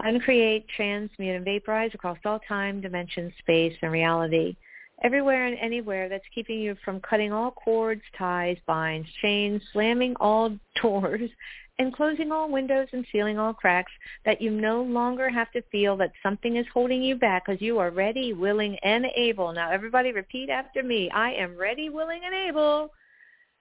[0.00, 4.56] Uncreate, transmute, and vaporize across all time, dimension, space, and reality.
[5.04, 10.56] Everywhere and anywhere that's keeping you from cutting all cords, ties, binds, chains, slamming all
[10.82, 11.30] doors,
[11.78, 13.92] and closing all windows and sealing all cracks,
[14.24, 17.78] that you no longer have to feel that something is holding you back because you
[17.78, 19.52] are ready, willing, and able.
[19.52, 21.10] Now everybody repeat after me.
[21.10, 22.90] I am ready, willing, and able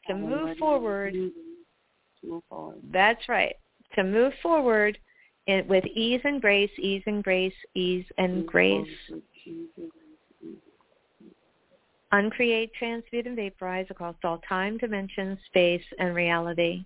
[0.07, 1.13] to move forward.
[2.23, 2.77] Move forward.
[2.91, 3.55] That's right.
[3.95, 4.97] To move forward
[5.47, 8.87] in, with ease and grace, ease and grace, ease and grace.
[12.13, 16.85] Uncreate, transmute, and vaporize across all time, dimension, space, and reality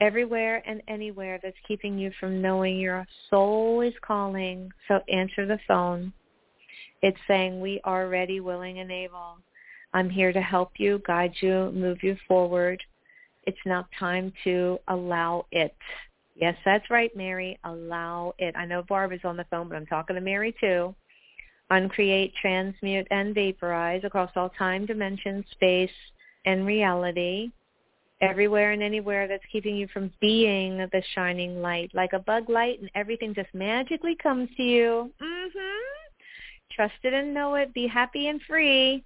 [0.00, 4.70] everywhere and anywhere that's keeping you from knowing your soul is calling.
[4.88, 6.12] So answer the phone.
[7.02, 9.38] It's saying, we are ready, willing, and able.
[9.92, 12.82] I'm here to help you, guide you, move you forward.
[13.44, 15.74] It's now time to allow it.
[16.34, 17.58] Yes, that's right, Mary.
[17.64, 18.54] Allow it.
[18.56, 20.94] I know Barbara's on the phone, but I'm talking to Mary too.
[21.70, 25.90] Uncreate, transmute, and vaporize across all time, dimension, space,
[26.44, 27.50] and reality
[28.20, 32.78] everywhere and anywhere that's keeping you from being the shining light, like a bug light,
[32.80, 35.12] and everything just magically comes to you.
[35.20, 35.80] Mhm.
[36.70, 37.72] Trust it and know it.
[37.72, 39.02] Be happy and free.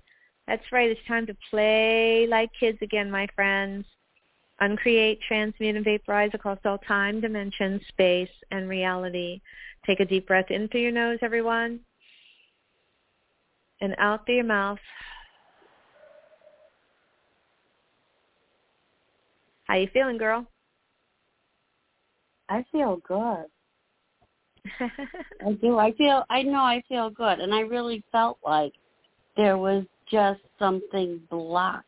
[0.46, 0.90] That's right.
[0.90, 3.86] It's time to play like kids again, my friends.
[4.60, 9.40] Uncreate, transmute, and vaporize across all time, dimension, space, and reality.
[9.84, 11.80] Take a deep breath in through your nose, everyone,
[13.80, 14.78] and out through your mouth.
[19.64, 20.46] How you feeling, girl?
[22.48, 23.46] I feel good.
[25.46, 25.78] I do.
[25.78, 26.24] I feel.
[26.30, 26.60] I know.
[26.60, 28.72] I feel good, and I really felt like
[29.36, 31.86] there was just something blocked,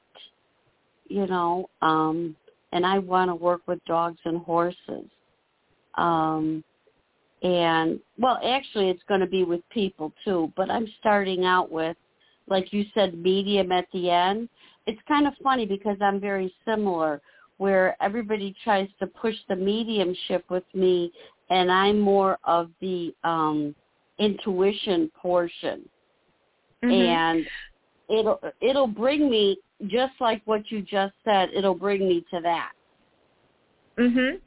[1.08, 1.68] you know.
[1.82, 2.36] Um,
[2.72, 5.08] and I want to work with dogs and horses.
[5.94, 6.64] Um,
[7.42, 10.52] and well, actually, it's going to be with people too.
[10.56, 11.96] But I'm starting out with,
[12.48, 14.48] like you said, medium at the end.
[14.86, 17.20] It's kind of funny because I'm very similar
[17.58, 21.10] where everybody tries to push the mediumship with me
[21.48, 23.74] and I'm more of the um
[24.18, 25.88] intuition portion.
[26.84, 26.90] Mm-hmm.
[26.90, 27.46] And
[28.08, 32.72] it'll it'll bring me just like what you just said, it'll bring me to that.
[33.98, 34.40] Mhm.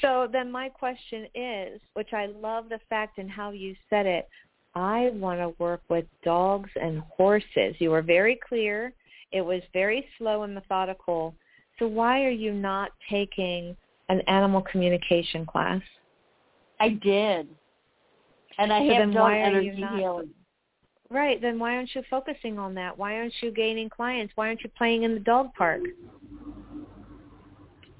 [0.00, 4.28] So then my question is, which I love the fact and how you said it,
[4.74, 7.80] I want to work with dogs and horses.
[7.80, 8.92] You were very clear.
[9.32, 11.34] It was very slow and methodical
[11.80, 13.74] so why are you not taking
[14.10, 15.80] an animal communication class?
[16.78, 17.48] I did.
[18.58, 20.30] And I so have then done why are energy not, healing.
[21.10, 22.96] Right, then why aren't you focusing on that?
[22.96, 24.32] Why aren't you gaining clients?
[24.36, 25.80] Why aren't you playing in the dog park?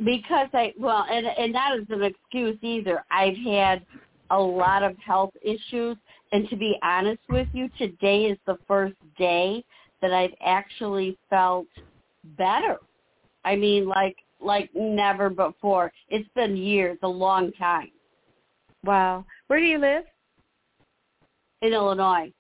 [0.05, 3.05] Because I well, and and that is an excuse either.
[3.11, 3.85] I've had
[4.31, 5.97] a lot of health issues,
[6.33, 9.63] and to be honest with you, today is the first day
[10.01, 11.67] that I've actually felt
[12.39, 12.79] better.
[13.45, 15.93] I mean, like like never before.
[16.09, 17.91] It's been years, a long time.
[18.85, 19.25] Wow.
[19.49, 20.05] Where do you live?
[21.63, 22.33] In Illinois.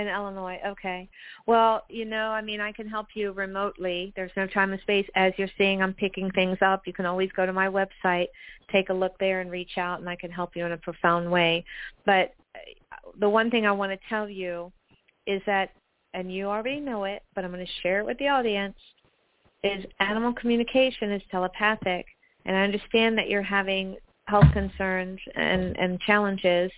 [0.00, 0.58] In Illinois.
[0.66, 1.10] Okay.
[1.46, 4.14] Well, you know, I mean, I can help you remotely.
[4.16, 5.06] There's no time and space.
[5.14, 6.86] As you're seeing, I'm picking things up.
[6.86, 8.28] You can always go to my website,
[8.72, 11.30] take a look there, and reach out, and I can help you in a profound
[11.30, 11.66] way.
[12.06, 14.72] But uh, the one thing I want to tell you
[15.26, 15.70] is that,
[16.14, 18.78] and you already know it, but I'm going to share it with the audience
[19.62, 22.06] is animal communication is telepathic.
[22.46, 26.70] And I understand that you're having health concerns and, and challenges,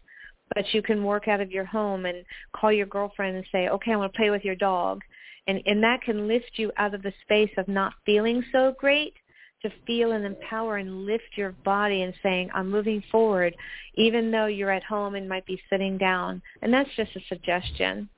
[0.54, 2.24] but you can work out of your home and
[2.54, 5.00] call your girlfriend and say, okay, I want to play with your dog.
[5.46, 9.14] And, and that can lift you out of the space of not feeling so great
[9.62, 13.54] to feel and empower and lift your body and saying, I'm moving forward,
[13.94, 16.42] even though you're at home and might be sitting down.
[16.62, 18.08] And that's just a suggestion.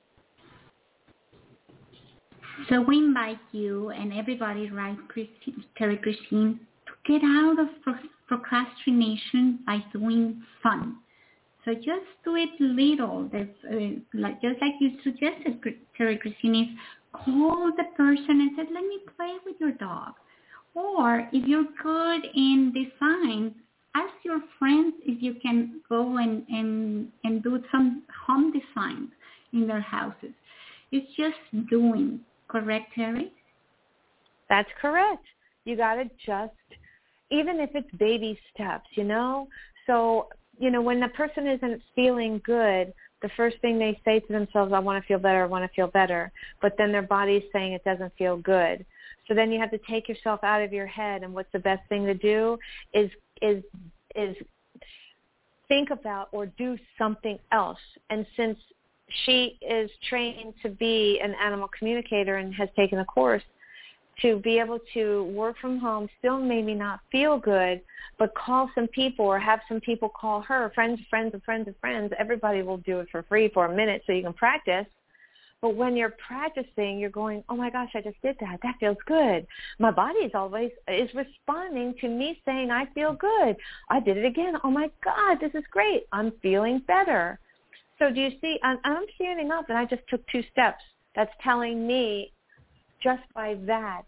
[2.69, 7.67] So we invite you and everybody, right, Christine, Terrie Christine, to get out of
[8.27, 10.97] procrastination by doing fun.
[11.65, 13.27] So just do it little.
[13.33, 15.59] That's, uh, like, just like you suggested,
[15.99, 16.77] Terrie Christine, is
[17.11, 20.13] call the person and say, let me play with your dog.
[20.75, 23.55] Or if you're good in design,
[23.95, 29.09] ask your friends if you can go and, and, and do some home design
[29.53, 30.33] in their houses.
[30.91, 32.19] It's just doing.
[32.47, 33.31] Correct, Terrie?
[34.49, 35.25] That's correct.
[35.63, 36.53] You got to just,
[37.31, 39.47] even if it's baby steps, you know?
[39.87, 40.27] So,
[40.59, 44.73] you know, when the person isn't feeling good, the first thing they say to themselves,
[44.73, 46.31] I want to feel better, I want to feel better.
[46.61, 48.85] But then their body's saying it doesn't feel good.
[49.27, 51.87] So then you have to take yourself out of your head and what's the best
[51.89, 52.57] thing to do
[52.93, 53.09] is
[53.41, 53.63] is
[54.15, 54.35] is
[55.67, 57.79] think about or do something else.
[58.09, 58.57] And since
[59.25, 63.43] she is trained to be an animal communicator and has taken a course
[64.21, 67.81] to be able to work from home, still maybe not feel good,
[68.17, 71.75] but call some people or have some people call her, friends, friends, and friends of
[71.77, 72.13] friends.
[72.17, 74.85] Everybody will do it for free for a minute so you can practice.
[75.61, 78.59] But when you're practicing, you're going, oh my gosh, I just did that.
[78.61, 79.47] That feels good.
[79.79, 83.55] My body is always is responding to me saying I feel good.
[83.89, 84.55] I did it again.
[84.63, 86.05] Oh my God, this is great.
[86.11, 87.39] I'm feeling better.
[87.99, 88.59] So do you see?
[88.63, 90.83] I'm, I'm standing up and I just took two steps.
[91.15, 92.31] That's telling me,
[93.01, 94.03] just by that,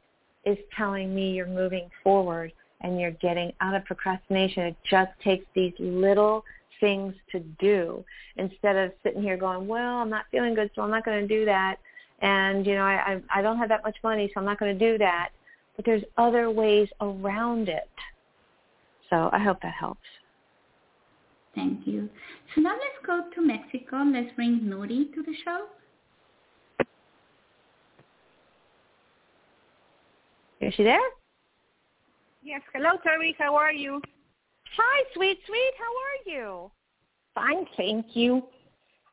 [0.45, 4.63] is telling me you're moving forward and you're getting out of procrastination.
[4.63, 6.43] It just takes these little
[6.79, 8.03] things to do
[8.37, 11.27] instead of sitting here going, well, I'm not feeling good, so I'm not going to
[11.27, 11.77] do that.
[12.21, 14.77] And, you know, I, I, I don't have that much money, so I'm not going
[14.77, 15.29] to do that.
[15.75, 17.89] But there's other ways around it.
[19.09, 20.01] So I hope that helps.
[21.55, 22.09] Thank you.
[22.53, 24.03] So now let's go to Mexico.
[24.03, 25.65] Let's bring Nuri to the show.
[30.61, 30.99] Is she there?
[32.43, 32.61] Yes.
[32.73, 33.35] Hello, Terrie.
[33.37, 34.01] How are you?
[34.75, 35.73] Hi, sweet, sweet.
[35.77, 36.71] How are you?
[37.35, 38.43] Fine, thank you.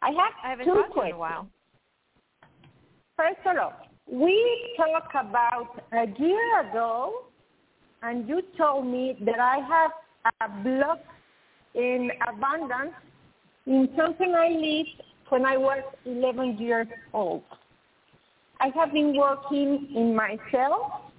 [0.03, 1.11] I have I haven't two talked questions.
[1.11, 1.49] in a while.
[3.17, 3.73] First of all,
[4.11, 7.25] we talked about a year ago,
[8.03, 9.91] and you told me that I have
[10.41, 11.01] a block
[11.75, 12.95] in abundance
[13.67, 17.43] in something I lived when I was 11 years old.
[18.61, 21.13] I have been working in myself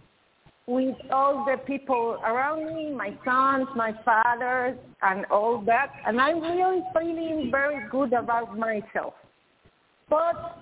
[0.67, 5.91] with all the people around me, my sons, my father, and all that.
[6.05, 9.13] And I'm really feeling very good about myself.
[10.09, 10.57] But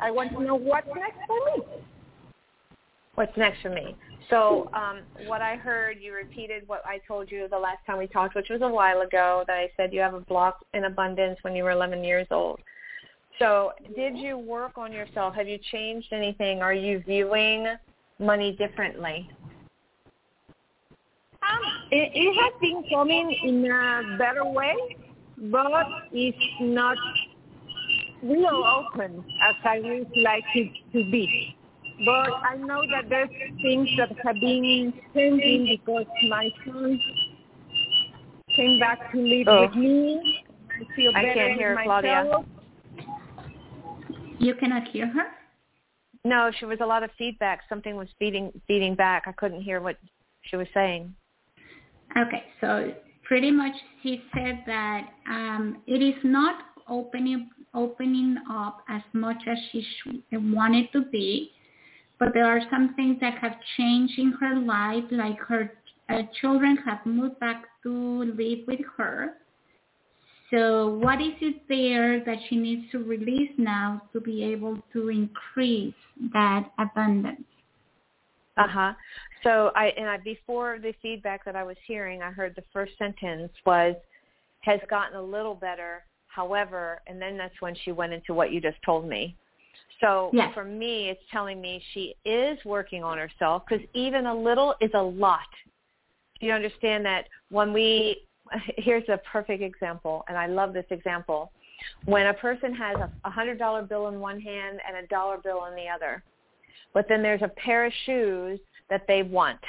[0.00, 1.64] I want to know what's next for me.
[3.16, 3.96] What's next for me?
[4.30, 8.06] So um, what I heard, you repeated what I told you the last time we
[8.06, 11.38] talked, which was a while ago, that I said you have a block in abundance
[11.42, 12.60] when you were 11 years old.
[13.38, 15.34] So did you work on yourself?
[15.34, 16.62] Have you changed anything?
[16.62, 17.66] Are you viewing
[18.18, 19.28] money differently?
[21.42, 21.60] Um,
[21.90, 24.74] it, it has been coming in a better way,
[25.50, 26.96] but it's not
[28.22, 31.56] real open as I would like it to be.
[32.04, 33.28] But I know that there's
[33.62, 36.98] things that have been changing because my son
[38.56, 39.62] came back to live Oh.
[39.66, 40.44] with me.
[40.70, 41.86] I feel I better can't hear myself.
[41.86, 42.44] Claudia.
[44.38, 45.26] You cannot hear her?
[46.24, 47.60] No, she was a lot of feedback.
[47.68, 49.24] Something was feeding feeding back.
[49.26, 49.96] I couldn't hear what
[50.42, 51.14] she was saying.
[52.16, 52.94] Okay, so
[53.24, 56.56] pretty much she said that um, it is not
[56.88, 61.50] opening opening up as much as she sh- wanted to be,
[62.18, 65.72] but there are some things that have changed in her life, like her
[66.08, 69.34] uh, children have moved back to live with her.
[70.50, 75.08] So what is it there that she needs to release now to be able to
[75.08, 75.94] increase
[76.32, 77.44] that abundance?
[78.56, 78.92] Uh huh.
[79.42, 82.92] So I and I before the feedback that I was hearing, I heard the first
[82.98, 83.94] sentence was
[84.60, 86.04] has gotten a little better.
[86.28, 89.36] However, and then that's when she went into what you just told me.
[90.00, 90.52] So Yes.
[90.52, 94.90] for me, it's telling me she is working on herself because even a little is
[94.94, 95.46] a lot.
[96.40, 98.26] Do you understand that when we
[98.76, 101.52] here's a perfect example, and I love this example.
[102.04, 105.38] When a person has a a hundred dollar bill in one hand and a dollar
[105.38, 106.22] bill in the other,
[106.92, 109.60] but then there's a pair of shoes that they want.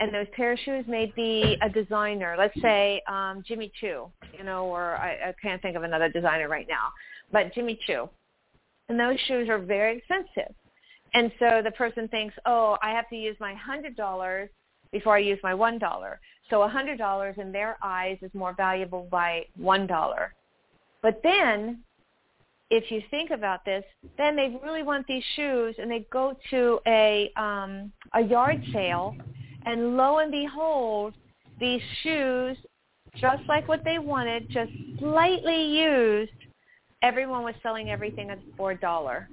[0.00, 4.44] And those pair of shoes may be a designer, let's say um, Jimmy Choo, you
[4.44, 6.88] know, or I, I can't think of another designer right now,
[7.30, 8.08] but Jimmy Choo.
[8.88, 10.54] And those shoes are very expensive.
[11.12, 14.48] And so the person thinks, oh, I have to use my hundred dollars
[14.90, 16.20] before I use my one dollar.
[16.50, 20.34] So a hundred dollars in their eyes is more valuable by one dollar.
[21.00, 21.80] But then
[22.70, 23.84] if you think about this,
[24.18, 29.16] then they really want these shoes and they go to a um a yard sale
[29.66, 31.14] and lo and behold,
[31.58, 32.56] these shoes
[33.16, 36.32] just like what they wanted, just slightly used,
[37.02, 39.28] everyone was selling everything at four dollar.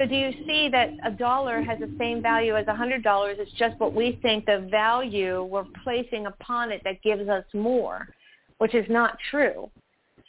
[0.00, 3.36] So do you see that a dollar has the same value as a hundred dollars?
[3.38, 8.08] It's just what we think the value we're placing upon it that gives us more,
[8.56, 9.70] which is not true.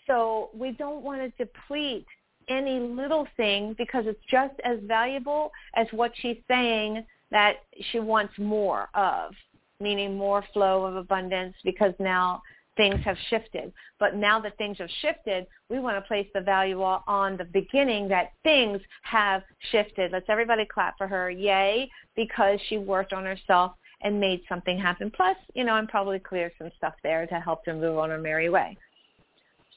[0.07, 2.05] So we don't want to deplete
[2.49, 8.34] any little thing because it's just as valuable as what she's saying that she wants
[8.38, 9.32] more of,
[9.80, 12.41] meaning more flow of abundance because now
[12.78, 13.72] things have shifted.
[13.99, 18.07] But now that things have shifted, we want to place the value on the beginning
[18.09, 20.11] that things have shifted.
[20.11, 21.30] Let's everybody clap for her.
[21.30, 25.11] Yay, because she worked on herself and made something happen.
[25.11, 28.17] Plus, you know, I'm probably cleared some stuff there to help her move on her
[28.17, 28.78] merry way.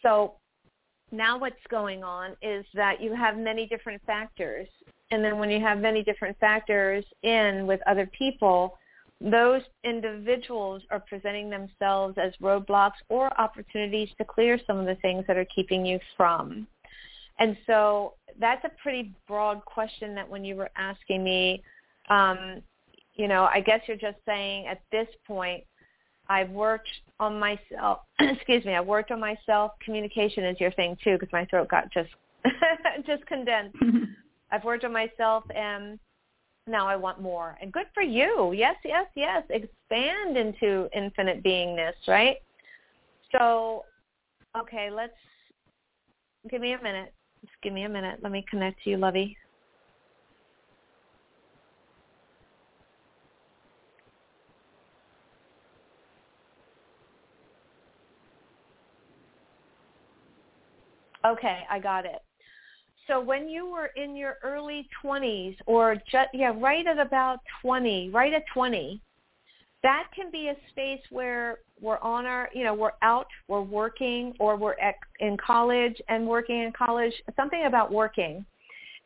[0.03, 0.35] So
[1.13, 4.69] now what's going on is that you have many different factors.
[5.11, 8.79] And then when you have many different factors in with other people,
[9.21, 15.25] those individuals are presenting themselves as roadblocks or opportunities to clear some of the things
[15.27, 16.67] that are keeping you from.
[17.39, 21.63] And so that's a pretty broad question that when you were asking me,
[22.11, 22.63] um,
[23.15, 25.65] you know, I guess you're just saying at this point,
[26.29, 26.89] I've worked
[27.21, 28.01] on myself.
[28.19, 28.75] excuse me.
[28.75, 29.73] I've worked on myself.
[29.85, 32.11] Communication is your thing too, because my throat got just
[33.07, 33.77] just condensed.
[34.51, 35.99] I've worked on myself, and
[36.67, 37.57] now I want more.
[37.61, 38.53] And good for you.
[38.57, 39.43] Yes, yes, yes.
[39.51, 42.37] Expand into infinite beingness, right?
[43.33, 43.85] So,
[44.57, 45.13] okay, let's
[46.51, 47.13] give me a minute.
[47.43, 48.21] Just give me a minute.
[48.23, 49.37] Let me connect to you, Lovey.
[61.27, 62.23] Okay, I got it.
[63.07, 68.11] So when you were in your early 20s or just, yeah, right at about 20,
[68.11, 69.01] right at 20,
[69.83, 74.33] that can be a space where we're on our, you know, we're out, we're working,
[74.39, 78.45] or we're at, in college and working in college, something about working.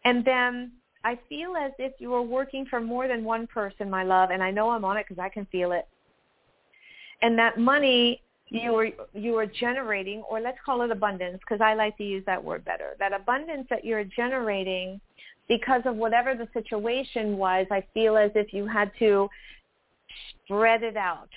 [0.04, 0.70] And then
[1.02, 4.40] I feel as if you were working for more than one person, my love, and
[4.40, 5.88] I know I'm on it because I can feel it.
[7.22, 11.74] And that money you are you are generating or let's call it abundance because I
[11.74, 12.96] like to use that word better.
[12.98, 15.00] That abundance that you're generating
[15.48, 19.28] because of whatever the situation was, I feel as if you had to
[20.44, 21.28] spread it out.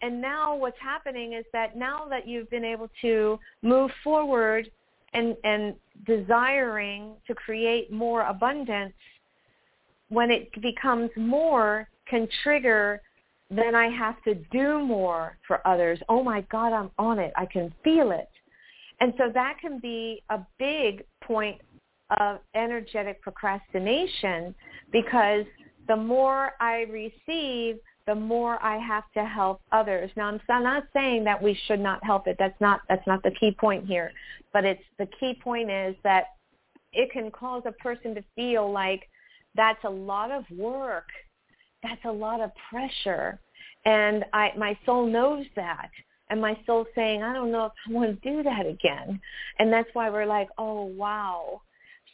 [0.00, 4.70] And now what's happening is that now that you've been able to move forward
[5.14, 5.74] and and
[6.06, 8.94] desiring to create more abundance
[10.08, 13.00] when it becomes more can trigger
[13.56, 15.98] then I have to do more for others.
[16.08, 17.32] Oh my God, I'm on it.
[17.36, 18.28] I can feel it.
[19.00, 21.60] And so that can be a big point
[22.20, 24.54] of energetic procrastination
[24.92, 25.44] because
[25.88, 30.10] the more I receive, the more I have to help others.
[30.16, 32.36] Now I'm not saying that we should not help it.
[32.38, 34.12] That's not that's not the key point here.
[34.52, 36.24] But it's the key point is that
[36.92, 39.08] it can cause a person to feel like
[39.54, 41.08] that's a lot of work
[41.82, 43.38] that's a lot of pressure.
[43.84, 45.90] And I, my soul knows that.
[46.30, 49.20] And my soul's saying, I don't know if I want to do that again.
[49.58, 51.60] And that's why we're like, oh, wow.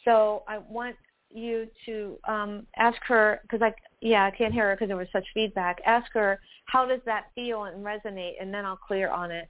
[0.03, 0.95] So I want
[1.33, 5.07] you to um, ask her, because I, yeah, I can't hear her because there was
[5.13, 5.79] such feedback.
[5.85, 8.33] Ask her, how does that feel and resonate?
[8.41, 9.47] And then I'll clear on it.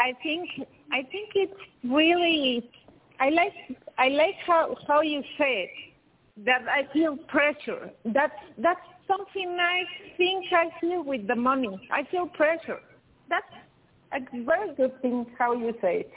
[0.00, 0.48] I think
[0.92, 2.70] I think it's really
[3.20, 3.52] I like
[3.98, 5.70] I like how how you say it.
[6.44, 7.90] That I feel pressure.
[8.04, 9.82] That's that's something I
[10.16, 11.88] think I feel with the money.
[11.90, 12.80] I feel pressure.
[13.28, 13.46] That's
[14.12, 16.12] a very good thing how you say it.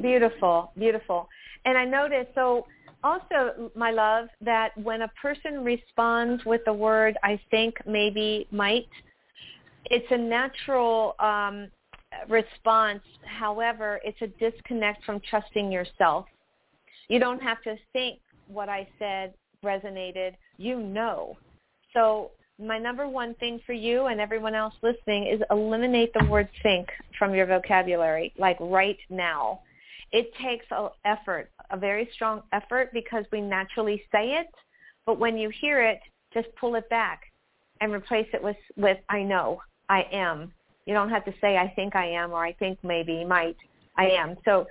[0.00, 1.28] Beautiful, beautiful.
[1.66, 2.64] And I noticed so
[3.04, 8.88] also, my love, that when a person responds with the word I think, maybe, might,
[9.86, 11.68] it's a natural um,
[12.28, 13.02] response.
[13.24, 16.26] However, it's a disconnect from trusting yourself.
[17.08, 20.34] You don't have to think what I said resonated.
[20.58, 21.36] You know.
[21.92, 26.48] So my number one thing for you and everyone else listening is eliminate the word
[26.62, 29.60] think from your vocabulary, like right now.
[30.12, 34.48] It takes an effort, a very strong effort because we naturally say it,
[35.06, 36.00] but when you hear it,
[36.34, 37.22] just pull it back
[37.80, 40.52] and replace it with, with I know, I am,
[40.86, 43.56] you don't have to say I think I am or I think maybe might
[43.96, 44.36] I am.
[44.44, 44.66] So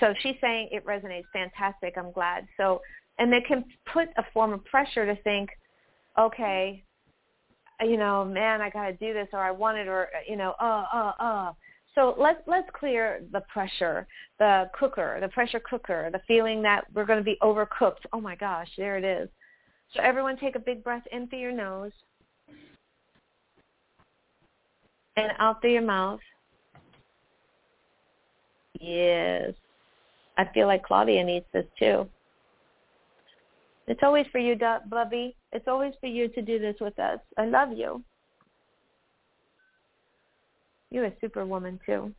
[0.00, 1.24] so she's saying it resonates.
[1.32, 1.94] Fantastic.
[1.96, 2.46] I'm glad.
[2.56, 2.80] So,
[3.18, 5.50] and they can put a form of pressure to think,
[6.18, 6.82] okay,
[7.80, 10.54] you know, man, I got to do this, or I want it, or you know,
[10.60, 11.52] uh, uh, uh.
[11.94, 14.06] So let's let's clear the pressure,
[14.38, 18.04] the cooker, the pressure cooker, the feeling that we're going to be overcooked.
[18.12, 19.28] Oh my gosh, there it is.
[19.94, 21.92] So everyone, take a big breath in through your nose
[25.16, 26.20] and out through your mouth.
[28.80, 29.52] Yes.
[30.38, 32.06] I feel like Claudia needs this too.
[33.86, 34.58] It's always for you,
[34.88, 35.34] Bubby.
[35.52, 37.20] It's always for you to do this with us.
[37.38, 38.02] I love you.
[40.90, 42.12] You're a superwoman too.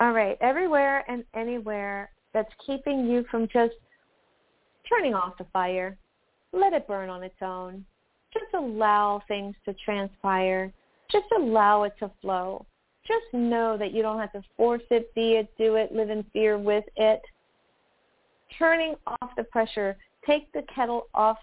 [0.00, 3.74] All right, everywhere and anywhere that's keeping you from just
[4.88, 5.96] turning off the fire.
[6.52, 7.84] Let it burn on its own.
[8.32, 10.72] Just allow things to transpire.
[11.10, 12.66] Just allow it to flow
[13.06, 16.24] just know that you don't have to force it, be it, do it, live in
[16.32, 17.22] fear with it.
[18.58, 19.96] Turning off the pressure.
[20.26, 21.38] Take the kettle off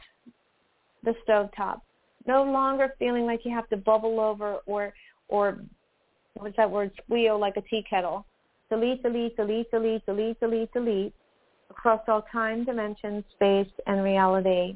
[1.04, 1.84] the stove top.
[2.28, 4.94] No longer feeling like you have to bubble over or
[5.30, 5.60] or
[6.36, 6.92] what's that word?
[7.04, 8.26] Squeal like a tea kettle.
[8.70, 11.14] Delete, delete, delete, delete, delete, delete, delete
[11.70, 14.76] across all time, dimension, space, and reality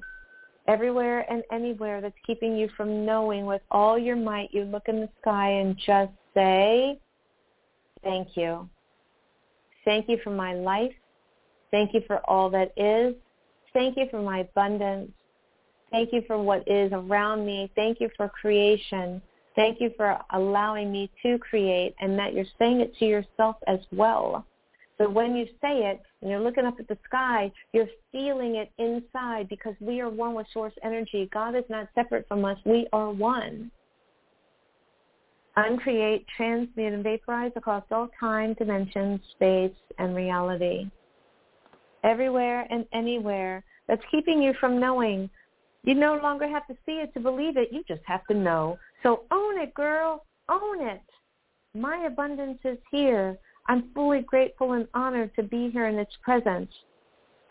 [0.68, 5.00] everywhere and anywhere that's keeping you from knowing with all your might, you look in
[5.00, 7.00] the sky and just say,
[8.04, 8.70] thank you.
[9.86, 10.92] Thank you for my life.
[11.72, 13.16] Thank you for all that is.
[13.74, 15.12] Thank you for my abundance.
[15.92, 17.72] Thank you for what is around me.
[17.76, 19.22] Thank you for creation.
[19.56, 23.80] Thank you for allowing me to create and that you're saying it to yourself as
[23.92, 24.46] well.
[24.98, 28.72] So when you say it and you're looking up at the sky, you're feeling it
[28.80, 31.30] inside because we are one with source energy.
[31.32, 32.58] God is not separate from us.
[32.66, 33.70] We are one.
[35.56, 40.90] Uncreate, transmute, and vaporize across all time, dimensions, space, and reality.
[42.04, 45.30] Everywhere and anywhere that's keeping you from knowing.
[45.84, 47.70] You no longer have to see it to believe it.
[47.72, 48.78] You just have to know.
[49.04, 50.26] So own it, girl.
[50.50, 51.02] Own it.
[51.74, 53.38] My abundance is here.
[53.68, 56.72] I'm fully grateful and honored to be here in its presence.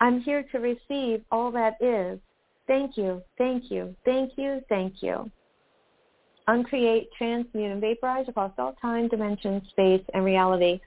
[0.00, 2.18] I'm here to receive all that is.
[2.66, 5.30] Thank you, thank you, thank you, thank you.
[6.48, 10.80] Uncreate, transmute, and vaporize across all time, dimension, space, and reality.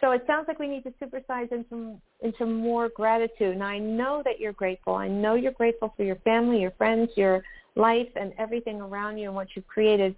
[0.00, 3.56] So it sounds like we need to supersize into, into more gratitude.
[3.58, 4.94] Now I know that you're grateful.
[4.94, 7.42] I know you're grateful for your family, your friends, your
[7.74, 10.14] life, and everything around you and what you've created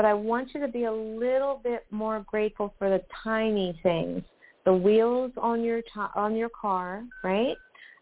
[0.00, 4.22] but I want you to be a little bit more grateful for the tiny things,
[4.64, 7.54] the wheels on your t- on your car, right?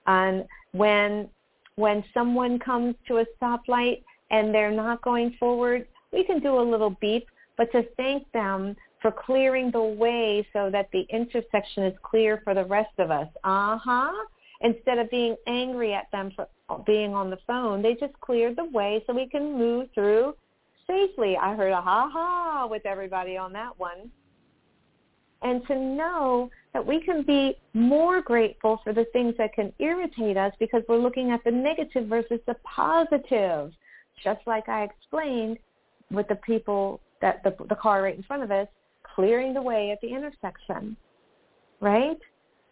[0.07, 1.29] And when
[1.75, 6.63] when someone comes to a stoplight and they're not going forward, we can do a
[6.63, 7.27] little beep,
[7.57, 12.55] but to thank them for clearing the way so that the intersection is clear for
[12.55, 13.27] the rest of us.
[13.43, 14.13] Uh-huh.
[14.61, 16.47] Instead of being angry at them for
[16.87, 20.33] being on the phone, they just cleared the way so we can move through
[20.89, 21.37] safely.
[21.37, 24.11] I heard a ha ha with everybody on that one.
[25.43, 30.37] And to know that we can be more grateful for the things that can irritate
[30.37, 33.73] us because we're looking at the negative versus the positive.
[34.23, 35.59] Just like I explained
[36.11, 38.67] with the people that the, the car right in front of us
[39.15, 40.97] clearing the way at the intersection,
[41.81, 42.19] right?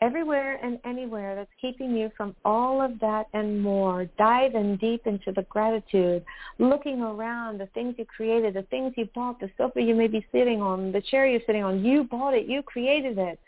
[0.01, 4.07] Everywhere and anywhere that's keeping you from all of that and more.
[4.18, 6.24] Dive in deep into the gratitude,
[6.59, 10.26] looking around, the things you created, the things you bought, the sofa you may be
[10.32, 11.84] sitting on, the chair you're sitting on.
[11.84, 12.47] You bought it.
[12.47, 13.38] You created it.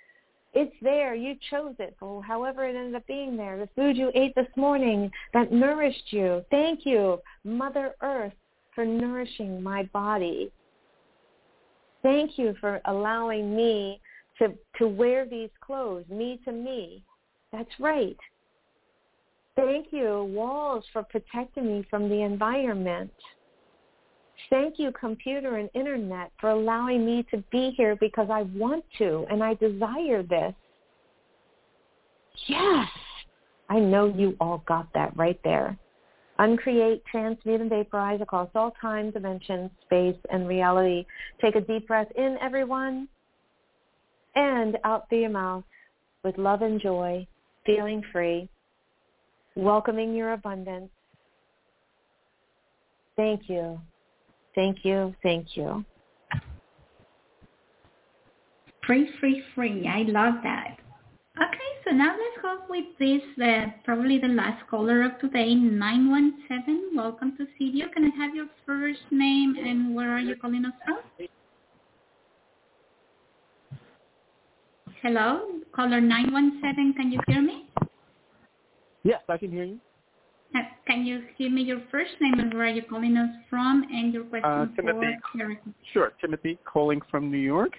[0.55, 1.15] It's there.
[1.15, 1.95] You chose it.
[2.01, 3.59] Or however it ended up being there.
[3.59, 6.45] The food you ate this morning that nourished you.
[6.51, 8.33] Thank you, Mother Earth,
[8.75, 10.51] for nourishing my body.
[12.03, 14.01] Thank you for allowing me
[14.39, 17.03] to, to wear these clothes, me to me.
[17.53, 18.17] That's right.
[19.57, 23.11] Thank you, walls, for protecting me from the environment.
[24.51, 29.27] Thank you, computer and internet, for allowing me to be here because I want to
[29.31, 30.55] and I desire this.
[32.47, 32.89] Yes,
[33.69, 35.77] I know you all got that right there.
[36.39, 41.05] Uncreate, transmute, and vaporize across all time, dimensions, space, and reality.
[41.41, 43.09] Take a deep breath in, everyone
[44.39, 45.65] and out through your mouth
[46.23, 47.27] with love and joy,
[47.67, 48.49] feeling free,
[49.57, 50.91] welcoming your abundance.
[53.17, 53.81] Thank you.
[54.55, 55.15] Thank you.
[55.25, 55.85] Thank you.
[58.87, 59.89] Free, free, free.
[59.89, 60.77] I love that.
[61.37, 66.97] Okay, so now let's go with this, uh, probably the last caller of today, 917.
[66.97, 67.89] Welcome to C View.
[67.93, 71.29] Can I have your first name and where are you calling us from?
[75.03, 75.43] Hello,
[75.75, 77.69] caller 917, can you hear me?
[79.05, 79.79] Yes, I can hear you.
[80.57, 83.85] Uh, can you give me your first name and where are you calling us from
[83.93, 85.17] and your question Uh, Timothy.
[85.33, 85.59] for Terrie?
[85.93, 87.73] Sure, Timothy, calling from New York.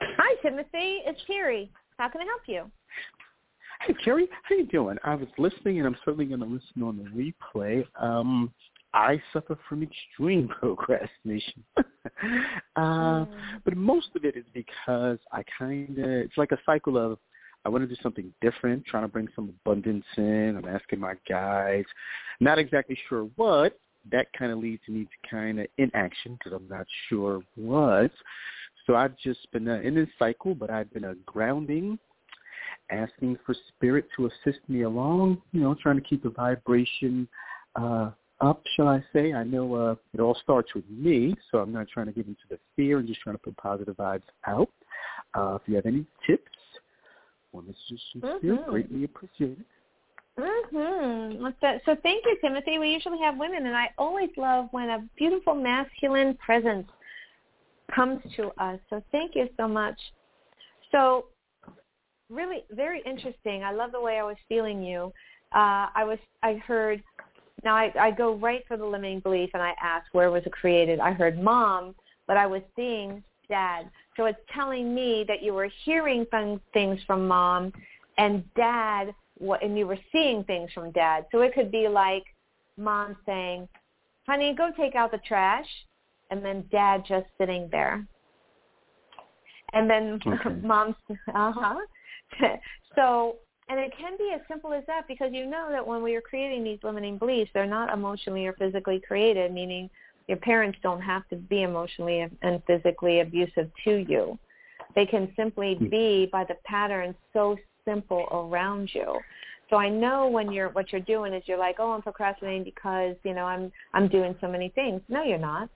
[0.00, 1.02] Hi, Timothy.
[1.06, 1.68] It's Terrie.
[1.98, 2.70] How can I help you?
[3.86, 4.98] Hey, Carrie, how you doing?
[5.04, 7.84] I was listening, and I'm certainly going to listen on the replay.
[8.02, 8.52] Um,
[8.92, 11.64] I suffer from extreme procrastination,
[12.76, 13.24] uh,
[13.64, 17.18] but most of it is because I kind of it's like a cycle of
[17.64, 20.56] I want to do something different, trying to bring some abundance in.
[20.56, 21.88] I'm asking my guides,
[22.40, 23.78] not exactly sure what.
[24.10, 28.10] That kind of leads me to kind of inaction because I'm not sure what.
[28.86, 31.98] So I've just been uh, in this cycle, but I've been uh, grounding,
[32.90, 35.42] asking for spirit to assist me along.
[35.52, 37.28] You know, trying to keep the vibration
[37.76, 38.10] uh,
[38.40, 39.32] up, shall I say.
[39.32, 42.42] I know uh, it all starts with me, so I'm not trying to get into
[42.48, 44.68] the fear and just trying to put positive vibes out.
[45.34, 46.50] Uh, if you have any tips
[47.52, 48.66] or messages Mhm.
[48.66, 49.64] greatly appreciated.
[50.38, 51.48] Mm-hmm.
[51.84, 52.78] So thank you, Timothy.
[52.78, 56.88] We usually have women, and I always love when a beautiful masculine presence
[57.92, 58.80] comes to us.
[58.88, 59.98] So thank you so much.
[60.92, 61.26] So
[62.30, 63.64] really very interesting.
[63.64, 65.12] I love the way I was feeling you.
[65.52, 67.02] Uh, I was I heard
[67.64, 70.52] now I, I go right for the limiting belief and I ask where was it
[70.52, 71.00] created?
[71.00, 71.94] I heard mom,
[72.26, 73.90] but I was seeing dad.
[74.16, 77.72] So it's telling me that you were hearing th- things from mom
[78.18, 81.26] and dad what and you were seeing things from dad.
[81.32, 82.24] So it could be like
[82.76, 83.68] mom saying,
[84.26, 85.68] "Honey, go take out the trash."
[86.30, 88.06] And then dad just sitting there.
[89.72, 90.50] And then Okay.
[90.62, 90.94] mom's
[91.34, 91.76] uh-huh.
[92.94, 93.36] so
[93.70, 96.20] and it can be as simple as that because you know that when we are
[96.20, 99.88] creating these limiting beliefs, they're not emotionally or physically created, meaning
[100.26, 104.36] your parents don't have to be emotionally and physically abusive to you.
[104.96, 105.88] They can simply hmm.
[105.88, 109.20] be by the patterns so simple around you.
[109.70, 113.14] So I know when you're what you're doing is you're like, oh, I'm procrastinating because
[113.22, 115.00] you know I'm I'm doing so many things.
[115.08, 115.70] No, you're not.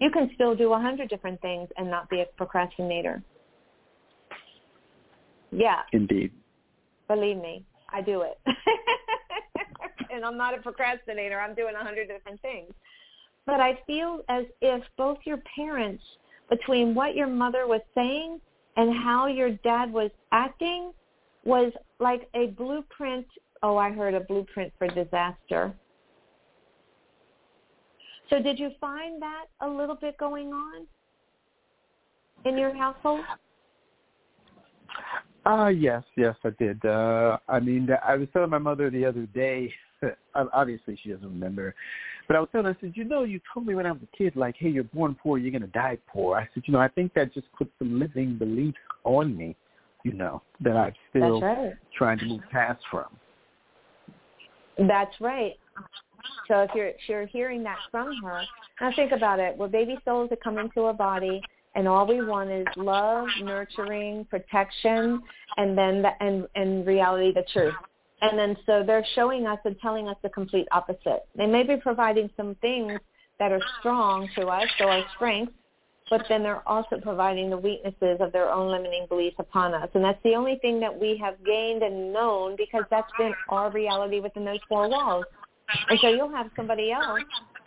[0.00, 3.22] You can still do a hundred different things and not be a procrastinator.
[5.52, 6.32] Yeah, Indeed.
[7.08, 8.38] Believe me, I do it.
[10.10, 11.40] and I'm not a procrastinator.
[11.40, 12.72] I'm doing a hundred different things.
[13.44, 16.02] But I feel as if both your parents,
[16.50, 18.40] between what your mother was saying
[18.76, 20.92] and how your dad was acting,
[21.44, 23.26] was like a blueprint.
[23.62, 25.72] Oh, I heard a blueprint for disaster.
[28.30, 30.86] So did you find that a little bit going on
[32.44, 33.24] in your household?
[35.46, 36.84] Uh, yes, yes, I did.
[36.84, 39.72] Uh, I mean, I was telling my mother the other day,
[40.34, 41.72] obviously she doesn't remember,
[42.26, 44.00] but I was telling her, I said, you know, you told me when I was
[44.02, 46.36] a kid, like, hey, you're born poor, you're going to die poor.
[46.36, 49.54] I said, you know, I think that just put some living beliefs on me,
[50.02, 51.74] you know, that I'm still right.
[51.96, 53.06] trying to move past from.
[54.78, 55.54] That's right.
[56.48, 58.42] So if you're if you're hearing that from her,
[58.80, 59.56] now think about it.
[59.56, 61.40] We're baby souls that come into a body,
[61.76, 65.22] and all we want is love, nurturing, protection,
[65.58, 67.74] and then the, and and reality, the truth.
[68.22, 71.28] And then so they're showing us and telling us the complete opposite.
[71.36, 72.98] They may be providing some things
[73.38, 75.52] that are strong to us, so our strengths,
[76.08, 79.90] but then they're also providing the weaknesses of their own limiting beliefs upon us.
[79.92, 83.70] And that's the only thing that we have gained and known because that's been our
[83.70, 85.26] reality within those four walls.
[85.90, 87.20] And so you'll have somebody else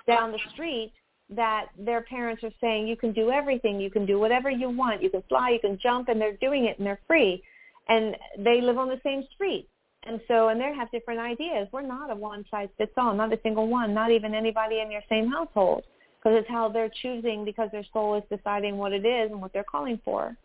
[0.07, 0.93] down the street
[1.36, 5.03] that their parents are saying, you can do everything, you can do whatever you want,
[5.03, 7.43] you can fly, you can jump, and they're doing it and they're free.
[7.88, 9.67] And they live on the same street.
[10.03, 11.67] And so, and they have different ideas.
[11.71, 15.84] We're not a one-size-fits-all, not a single one, not even anybody in your same household
[16.19, 19.53] because it's how they're choosing because their soul is deciding what it is and what
[19.53, 20.36] they're calling for.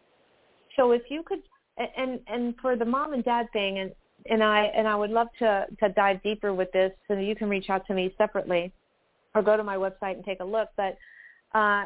[0.76, 1.40] So if you could,
[1.76, 3.92] and and for the mom and dad thing, and
[4.30, 7.48] and I and I would love to to dive deeper with this, so you can
[7.48, 8.72] reach out to me separately,
[9.34, 10.68] or go to my website and take a look.
[10.76, 10.96] But
[11.54, 11.84] uh,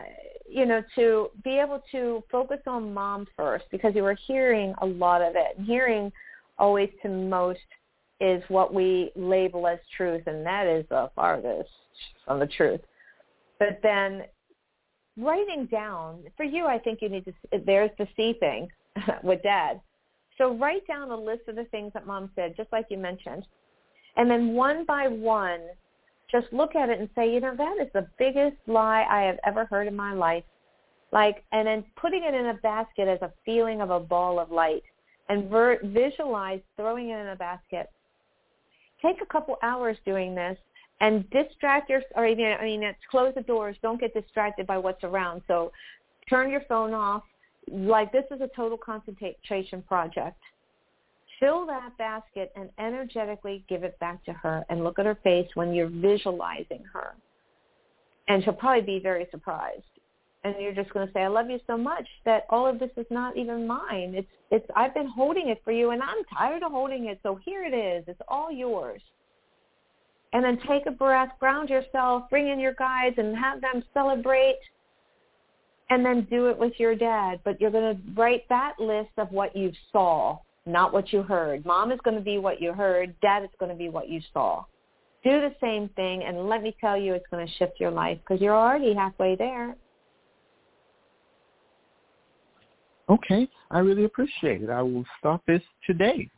[0.49, 4.87] you know, to be able to focus on mom first because you were hearing a
[4.87, 5.63] lot of it.
[5.65, 6.11] Hearing
[6.59, 7.61] always to most
[8.21, 11.69] is what we label as truth, and that is the farthest
[12.25, 12.81] from the truth.
[13.59, 14.23] But then
[15.19, 17.33] writing down for you, I think you need to.
[17.65, 18.69] There's the see thing
[19.23, 19.81] with dad.
[20.39, 23.45] So write down a list of the things that mom said, just like you mentioned,
[24.17, 25.61] and then one by one,
[26.31, 29.39] just look at it and say, you know, that is the biggest lie I have
[29.47, 30.45] ever heard in my life.
[31.11, 34.51] Like, and then putting it in a basket as a feeling of a ball of
[34.51, 34.83] light,
[35.31, 37.91] and ver- visualize throwing it in a basket.
[39.01, 40.59] Take a couple hours doing this,
[41.01, 43.77] and distract your or I mean it's close the doors.
[43.83, 45.43] Don't get distracted by what's around.
[45.47, 45.73] So
[46.29, 47.23] turn your phone off.
[47.71, 50.41] like this is a total concentration project.
[51.41, 55.49] Fill that basket and energetically give it back to her and look at her face
[55.55, 57.15] when you're visualizing her.
[58.29, 59.83] And she'll probably be very surprised.
[60.45, 62.91] And you're just going to say, I love you so much that all of this
[62.97, 64.15] is not even mine.
[64.17, 67.19] It's, it's, I've been holding it for you and I'm tired of holding it.
[67.23, 68.05] So here it is.
[68.07, 69.03] It's all yours.
[70.33, 74.59] And then take a breath, ground yourself, bring in your guides and have them celebrate
[75.91, 77.41] and then do it with your dad.
[77.45, 80.39] But you're going to write that list of what you saw,
[80.69, 81.65] not what you heard.
[81.65, 83.15] Mom is going to be what you heard.
[83.21, 84.65] Dad is going to be what you saw.
[85.25, 88.19] Do the same thing, and let me tell you, it's going to shift your life
[88.21, 89.77] because you're already halfway there.
[93.09, 94.71] Okay, I really appreciate it.
[94.71, 96.31] I will stop this today.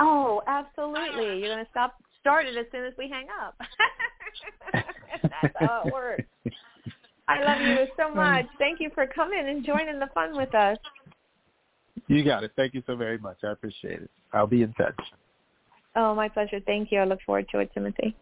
[0.00, 1.38] Oh, absolutely.
[1.38, 3.54] You're going to stop start it as soon as we hang up.
[5.22, 6.24] That's how it works.
[7.28, 8.46] I love you so much.
[8.58, 10.78] Thank you for coming and joining the fun with us.
[12.08, 12.52] You got it.
[12.56, 13.38] Thank you so very much.
[13.42, 14.10] I appreciate it.
[14.32, 14.94] I'll be in touch.
[15.96, 16.60] Oh, my pleasure.
[16.66, 17.00] Thank you.
[17.00, 18.14] I look forward to it, Timothy.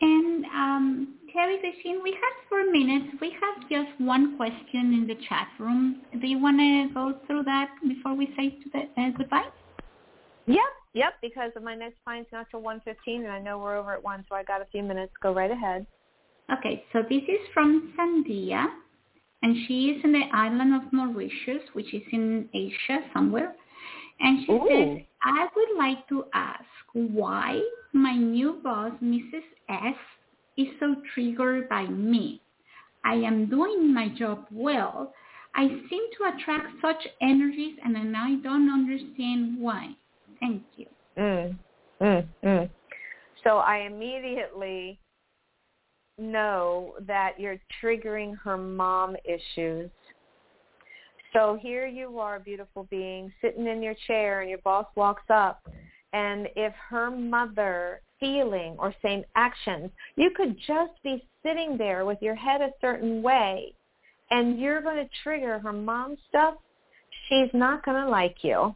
[0.00, 3.14] And um, Terrie Christine, we have four minutes.
[3.20, 6.02] We have just one question in the chat room.
[6.20, 9.48] Do you want to go through that before we say to the, uh, goodbye?
[10.46, 10.58] Yep,
[10.94, 11.12] yep.
[11.22, 14.24] Because my next client's not till one fifteen, and I know we're over at one,
[14.28, 15.12] so I got a few minutes.
[15.22, 15.86] Go right ahead.
[16.52, 18.66] Okay, so this is from Sandia,
[19.42, 23.54] and she is in the island of Mauritius, which is in Asia somewhere.
[24.20, 24.66] And she Ooh.
[24.68, 27.60] says, I would like to ask why
[27.92, 29.42] my new boss, Mrs.
[29.68, 29.96] S,
[30.56, 32.40] is so triggered by me.
[33.04, 35.12] I am doing my job well.
[35.54, 39.90] I seem to attract such energies and I don't understand why.
[40.40, 40.86] Thank you.
[41.18, 41.58] Mm,
[42.00, 42.70] mm, mm.
[43.44, 44.98] So I immediately
[46.22, 49.90] know that you're triggering her mom issues.
[51.32, 55.66] So here you are, beautiful being, sitting in your chair and your boss walks up.
[56.12, 62.18] And if her mother feeling or same actions, you could just be sitting there with
[62.20, 63.74] your head a certain way
[64.30, 66.54] and you're going to trigger her mom stuff.
[67.28, 68.74] She's not going to like you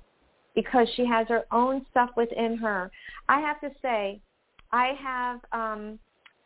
[0.54, 2.90] because she has her own stuff within her.
[3.28, 4.20] I have to say,
[4.72, 5.98] I have um,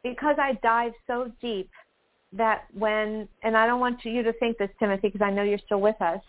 [0.02, 1.70] because I dive so deep
[2.32, 5.58] that when, and I don't want you to think this, Timothy, because I know you're
[5.58, 6.20] still with us,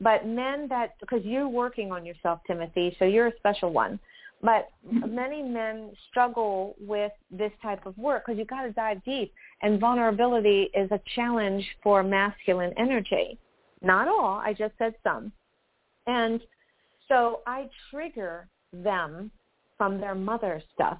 [0.00, 4.00] but men that, because you're working on yourself, Timothy, so you're a special one.
[4.42, 5.14] But mm-hmm.
[5.14, 9.78] many men struggle with this type of work because you got to dive deep, and
[9.78, 13.38] vulnerability is a challenge for masculine energy.
[13.82, 15.30] Not all, I just said some.
[16.06, 16.40] And
[17.08, 19.30] so I trigger them
[19.76, 20.98] from their mother stuff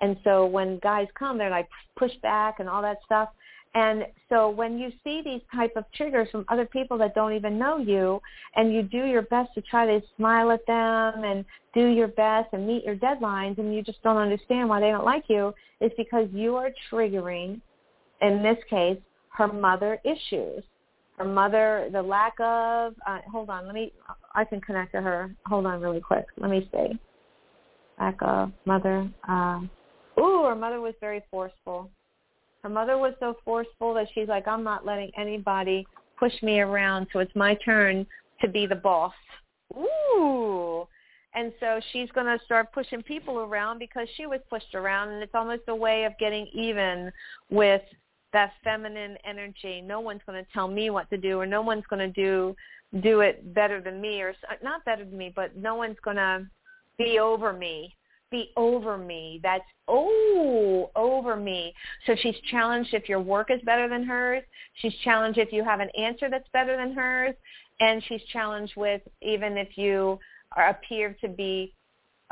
[0.00, 3.30] and so when guys come, they're like push back and all that stuff.
[3.74, 7.58] And so when you see these type of triggers from other people that don't even
[7.58, 8.20] know you
[8.54, 12.50] and you do your best to try to smile at them and do your best
[12.52, 15.94] and meet your deadlines and you just don't understand why they don't like you, it's
[15.96, 17.60] because you are triggering,
[18.22, 18.98] in this case,
[19.30, 20.62] her mother issues.
[21.16, 23.92] Her mother, the lack of, uh, hold on, let me,
[24.34, 25.34] I can connect to her.
[25.46, 26.26] Hold on really quick.
[26.38, 26.98] Let me see.
[28.00, 29.60] Lack of mother, uh,
[30.18, 31.90] Ooh, her mother was very forceful.
[32.62, 35.86] Her mother was so forceful that she's like, I'm not letting anybody
[36.18, 38.06] push me around, so it's my turn
[38.40, 39.12] to be the boss.
[39.76, 40.86] Ooh.
[41.34, 45.22] And so she's going to start pushing people around because she was pushed around, and
[45.22, 47.10] it's almost a way of getting even
[47.50, 47.82] with
[48.32, 49.80] that feminine energy.
[49.80, 52.54] No one's going to tell me what to do, or no one's going to do
[53.02, 56.46] do it better than me, or not better than me, but no one's going to
[56.96, 57.92] be over me
[58.34, 59.38] be over me.
[59.44, 61.72] That's, oh, over me.
[62.04, 64.42] So she's challenged if your work is better than hers.
[64.82, 67.36] She's challenged if you have an answer that's better than hers.
[67.78, 70.18] And she's challenged with even if you
[70.56, 71.72] are, appear to be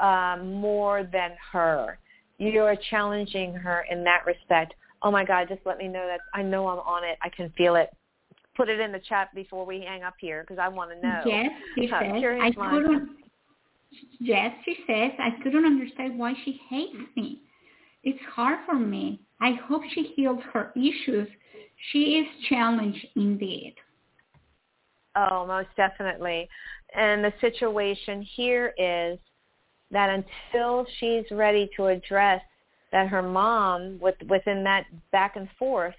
[0.00, 2.00] um, more than her.
[2.38, 4.74] You are challenging her in that respect.
[5.03, 7.16] Oh my God, just let me know that I know I'm on it.
[7.22, 7.90] I can feel it
[8.55, 11.22] put it in the chat before we hang up here because I want to know.
[11.26, 11.50] Yes,
[11.88, 12.12] says.
[12.42, 13.09] I couldn't,
[14.20, 17.43] Yes, she says, I couldn't understand why she hates me.
[18.05, 19.20] It's hard for me.
[19.40, 21.28] I hope she heals her issues.
[21.90, 23.74] She is challenged indeed.
[25.16, 26.49] Oh, most definitely.
[26.95, 29.18] And the situation here is
[29.90, 32.40] that until she's ready to address
[32.93, 35.95] that her mom, with, within that back and forth,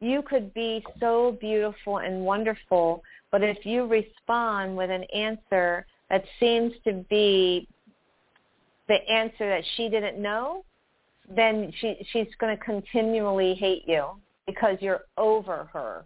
[0.00, 6.24] you could be so beautiful and wonderful, but if you respond with an answer that
[6.38, 7.66] seems to be
[8.86, 10.64] the answer that she didn't know,
[11.28, 14.06] then she she's going to continually hate you
[14.46, 16.04] because you're over her.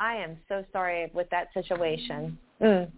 [0.00, 2.36] I am so sorry with that situation.
[2.60, 2.90] Mm.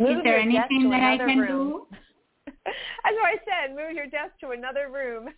[0.00, 1.48] Move Is there anything that I can room.
[1.48, 1.86] do?
[2.46, 3.76] That's what I said.
[3.76, 5.28] Move your desk to another room.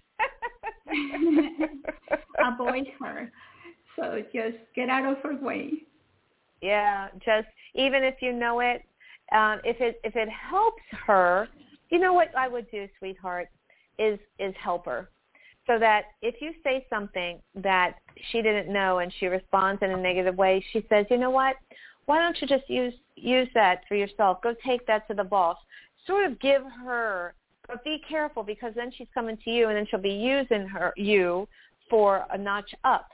[2.44, 3.30] Avoid her.
[3.96, 5.72] So just get out of her way.
[6.62, 8.82] Yeah, just even if you know it,
[9.32, 11.48] um, if it if it helps her,
[11.90, 13.48] you know what I would do, sweetheart,
[13.98, 15.08] is is help her,
[15.66, 17.96] so that if you say something that
[18.30, 21.56] she didn't know and she responds in a negative way, she says, you know what,
[22.06, 24.42] why don't you just use use that for yourself?
[24.42, 25.56] Go take that to the boss.
[26.06, 27.34] Sort of give her,
[27.68, 30.92] but be careful because then she's coming to you and then she'll be using her
[30.96, 31.46] you
[31.88, 33.10] for a notch up.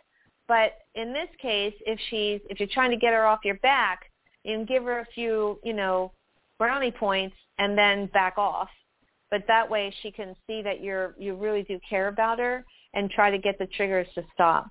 [0.49, 4.11] But in this case, if she's if you're trying to get her off your back,
[4.55, 6.12] can give her a few, you know,
[6.59, 8.68] brownie points and then back off.
[9.30, 13.11] But that way she can see that you're you really do care about her and
[13.11, 14.68] try to get the triggers to stop.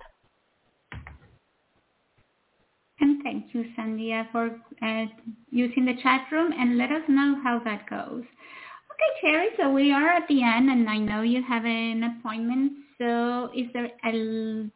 [3.00, 5.04] And thank you, Sandia, for uh,
[5.50, 8.22] using the chat room and let us know how that goes.
[8.22, 12.72] Okay, Cherry, so we are at the end and I know you have an appointment.
[12.98, 14.70] So is there a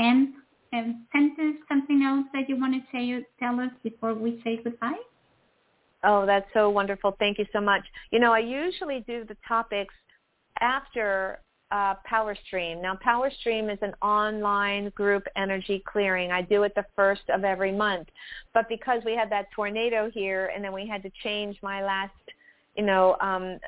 [0.00, 0.34] end
[0.72, 4.98] um, sentence, something else that you want to say, tell us before we say goodbye?
[6.04, 7.16] Oh, that's so wonderful.
[7.18, 7.82] Thank you so much.
[8.10, 9.94] You know, I usually do the topics
[10.60, 11.40] after
[11.72, 12.80] uh, Power Stream.
[12.80, 16.30] Now, Power Stream is an online group energy clearing.
[16.30, 18.08] I do it the first of every month.
[18.54, 22.12] But because we had that tornado here and then we had to change my last,
[22.76, 23.58] you know, um,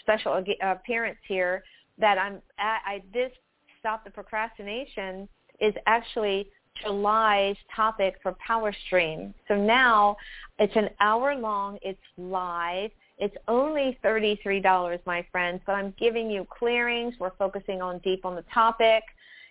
[0.00, 1.62] special appearance here,
[1.98, 3.32] that I'm at, I this
[3.78, 5.28] stop the procrastination
[5.60, 6.48] is actually
[6.82, 9.34] July's topic for Power Stream.
[9.48, 10.16] So now
[10.58, 11.78] it's an hour long.
[11.82, 12.90] It's live.
[13.18, 17.14] It's only $33, my friends, but I'm giving you clearings.
[17.20, 19.02] We're focusing on deep on the topic.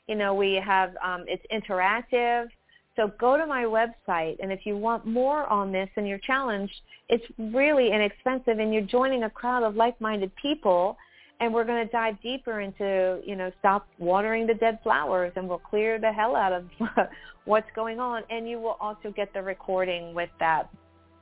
[0.07, 2.47] You know, we have, um, it's interactive.
[2.95, 6.73] So go to my website, and if you want more on this and you're challenged,
[7.09, 10.97] it's really inexpensive, and you're joining a crowd of like-minded people–
[11.39, 15.47] and we're going to dive deeper into, you know, stop watering the dead flowers and
[15.47, 16.65] we'll clear the hell out of
[17.45, 18.23] what's going on.
[18.29, 20.69] And you will also get the recording with that.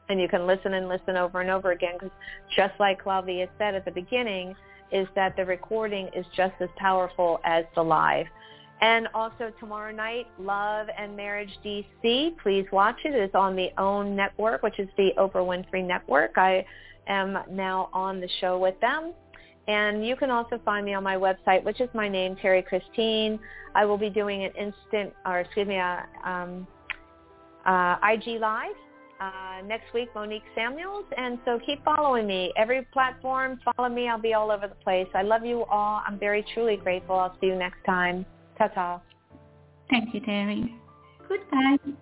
[0.10, 2.16] And you can listen and listen over and over again because
[2.56, 4.56] just like Claudia said at the beginning,
[4.92, 8.26] is that the recording is just as powerful as the live.
[8.80, 12.38] And also tomorrow night, Love and Marriage DC.
[12.42, 13.14] Please watch it.
[13.14, 16.38] It is on the OWN network, which is the Oprah Winfrey Network.
[16.38, 16.66] I
[17.08, 19.14] am now on the show with them.
[19.68, 23.40] And you can also find me on my website, which is my name, Terrie Christine.
[23.76, 26.66] I will be doing an instant, or excuse me, a, um,
[27.66, 28.76] uh, IG Live
[29.20, 31.06] uh, next week, Monique Samuels.
[31.18, 32.54] And so keep following me.
[32.56, 34.08] Every platform, follow me.
[34.08, 35.08] I'll be all over the place.
[35.14, 36.02] I love you all.
[36.08, 37.16] I'm very, truly grateful.
[37.16, 38.26] I'll see you next time.
[38.58, 39.02] Ta-ta.
[39.90, 40.74] Thank you, Terrie.
[41.28, 41.98] Goodbye.